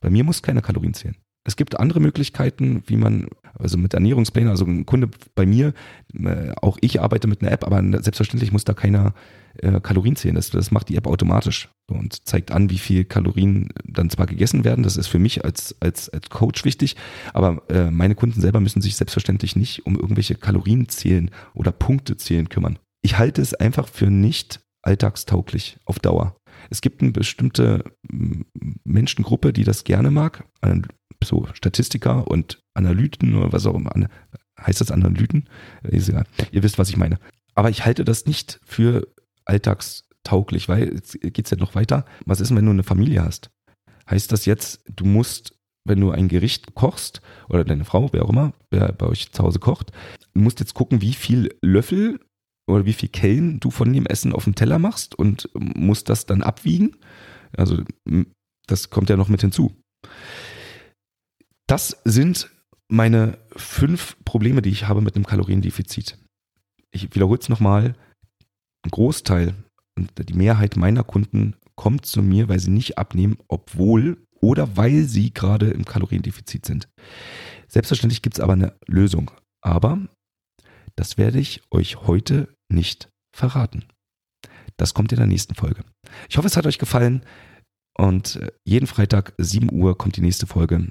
Bei 0.00 0.10
mir 0.10 0.24
muss 0.24 0.42
keiner 0.42 0.62
Kalorien 0.62 0.94
zählen. 0.94 1.16
Es 1.44 1.56
gibt 1.56 1.80
andere 1.80 2.00
Möglichkeiten, 2.00 2.82
wie 2.86 2.96
man, 2.96 3.28
also 3.58 3.78
mit 3.78 3.94
Ernährungsplänen, 3.94 4.50
also 4.50 4.66
ein 4.66 4.84
Kunde 4.84 5.08
bei 5.34 5.46
mir, 5.46 5.72
äh, 6.12 6.52
auch 6.60 6.76
ich 6.82 7.00
arbeite 7.00 7.28
mit 7.28 7.40
einer 7.40 7.50
App, 7.50 7.64
aber 7.64 7.82
selbstverständlich 8.02 8.52
muss 8.52 8.64
da 8.64 8.74
keiner 8.74 9.14
äh, 9.58 9.80
Kalorien 9.80 10.16
zählen. 10.16 10.34
Das, 10.34 10.50
das 10.50 10.70
macht 10.70 10.90
die 10.90 10.96
App 10.96 11.06
automatisch 11.06 11.70
und 11.88 12.26
zeigt 12.28 12.50
an, 12.50 12.68
wie 12.68 12.78
viel 12.78 13.04
Kalorien 13.04 13.70
dann 13.84 14.10
zwar 14.10 14.26
gegessen 14.26 14.64
werden. 14.64 14.84
Das 14.84 14.98
ist 14.98 15.06
für 15.06 15.18
mich 15.18 15.42
als, 15.44 15.74
als, 15.80 16.10
als 16.10 16.28
Coach 16.28 16.64
wichtig, 16.64 16.96
aber 17.32 17.62
äh, 17.70 17.90
meine 17.90 18.14
Kunden 18.14 18.40
selber 18.40 18.60
müssen 18.60 18.82
sich 18.82 18.96
selbstverständlich 18.96 19.56
nicht 19.56 19.86
um 19.86 19.96
irgendwelche 19.96 20.34
Kalorien 20.34 20.88
zählen 20.90 21.30
oder 21.54 21.72
Punkte 21.72 22.18
zählen 22.18 22.50
kümmern. 22.50 22.78
Ich 23.02 23.18
halte 23.18 23.40
es 23.40 23.54
einfach 23.54 23.88
für 23.88 24.10
nicht 24.10 24.60
alltagstauglich 24.82 25.78
auf 25.86 25.98
Dauer. 25.98 26.36
Es 26.68 26.80
gibt 26.80 27.00
eine 27.00 27.12
bestimmte 27.12 27.84
Menschengruppe, 28.84 29.52
die 29.52 29.64
das 29.64 29.84
gerne 29.84 30.10
mag, 30.10 30.44
so 31.24 31.46
Statistiker 31.52 32.26
und 32.26 32.62
Analyten 32.74 33.34
oder 33.34 33.52
was 33.52 33.66
auch 33.66 33.74
immer. 33.74 33.92
Heißt 34.60 34.80
das 34.80 34.90
Analyten? 34.90 35.48
Ist 35.82 36.08
egal. 36.08 36.26
Ihr 36.52 36.62
wisst, 36.62 36.78
was 36.78 36.90
ich 36.90 36.96
meine. 36.96 37.18
Aber 37.54 37.70
ich 37.70 37.84
halte 37.84 38.04
das 38.04 38.26
nicht 38.26 38.60
für 38.64 39.06
alltagstauglich, 39.44 40.68
weil 40.68 40.94
jetzt 40.94 41.20
geht 41.20 41.44
es 41.44 41.50
ja 41.50 41.56
noch 41.56 41.74
weiter. 41.74 42.04
Was 42.26 42.40
ist 42.40 42.48
denn, 42.48 42.56
wenn 42.56 42.66
du 42.66 42.70
eine 42.70 42.82
Familie 42.82 43.24
hast? 43.24 43.50
Heißt 44.08 44.32
das 44.32 44.44
jetzt, 44.46 44.82
du 44.94 45.04
musst, 45.04 45.54
wenn 45.84 46.00
du 46.00 46.10
ein 46.10 46.28
Gericht 46.28 46.74
kochst, 46.74 47.22
oder 47.48 47.64
deine 47.64 47.84
Frau, 47.84 48.12
wer 48.12 48.24
auch 48.24 48.30
immer, 48.30 48.52
wer 48.70 48.92
bei 48.92 49.06
euch 49.06 49.32
zu 49.32 49.42
Hause 49.42 49.58
kocht, 49.58 49.92
du 50.34 50.40
musst 50.40 50.60
jetzt 50.60 50.74
gucken, 50.74 51.00
wie 51.00 51.14
viel 51.14 51.56
Löffel 51.62 52.20
oder 52.68 52.86
wie 52.86 52.92
viel 52.92 53.08
Kellen 53.08 53.60
du 53.60 53.70
von 53.70 53.92
dem 53.92 54.06
Essen 54.06 54.32
auf 54.32 54.44
dem 54.44 54.54
Teller 54.54 54.78
machst 54.78 55.14
und 55.14 55.48
musst 55.54 56.08
das 56.08 56.26
dann 56.26 56.42
abwiegen. 56.42 56.96
Also 57.56 57.82
das 58.66 58.90
kommt 58.90 59.10
ja 59.10 59.16
noch 59.16 59.28
mit 59.28 59.40
hinzu. 59.40 59.74
Das 61.70 61.96
sind 62.04 62.50
meine 62.88 63.38
fünf 63.54 64.16
Probleme, 64.24 64.60
die 64.60 64.70
ich 64.70 64.88
habe 64.88 65.02
mit 65.02 65.14
einem 65.14 65.24
Kaloriendefizit. 65.24 66.18
Ich 66.90 67.14
wiederhole 67.14 67.38
es 67.38 67.48
nochmal. 67.48 67.94
Ein 68.84 68.90
Großteil 68.90 69.54
und 69.96 70.10
die 70.28 70.34
Mehrheit 70.34 70.74
meiner 70.74 71.04
Kunden 71.04 71.54
kommt 71.76 72.06
zu 72.06 72.24
mir, 72.24 72.48
weil 72.48 72.58
sie 72.58 72.72
nicht 72.72 72.98
abnehmen, 72.98 73.38
obwohl 73.46 74.20
oder 74.40 74.76
weil 74.76 75.04
sie 75.04 75.32
gerade 75.32 75.70
im 75.70 75.84
Kaloriendefizit 75.84 76.66
sind. 76.66 76.88
Selbstverständlich 77.68 78.22
gibt 78.22 78.38
es 78.38 78.40
aber 78.40 78.54
eine 78.54 78.76
Lösung. 78.88 79.30
Aber 79.62 80.08
das 80.96 81.18
werde 81.18 81.38
ich 81.38 81.62
euch 81.70 82.04
heute 82.04 82.52
nicht 82.68 83.10
verraten. 83.32 83.84
Das 84.76 84.92
kommt 84.92 85.12
in 85.12 85.18
der 85.18 85.28
nächsten 85.28 85.54
Folge. 85.54 85.84
Ich 86.28 86.36
hoffe, 86.36 86.48
es 86.48 86.56
hat 86.56 86.66
euch 86.66 86.80
gefallen. 86.80 87.24
Und 87.96 88.40
jeden 88.64 88.88
Freitag 88.88 89.34
7 89.38 89.70
Uhr 89.70 89.96
kommt 89.96 90.16
die 90.16 90.22
nächste 90.22 90.48
Folge. 90.48 90.90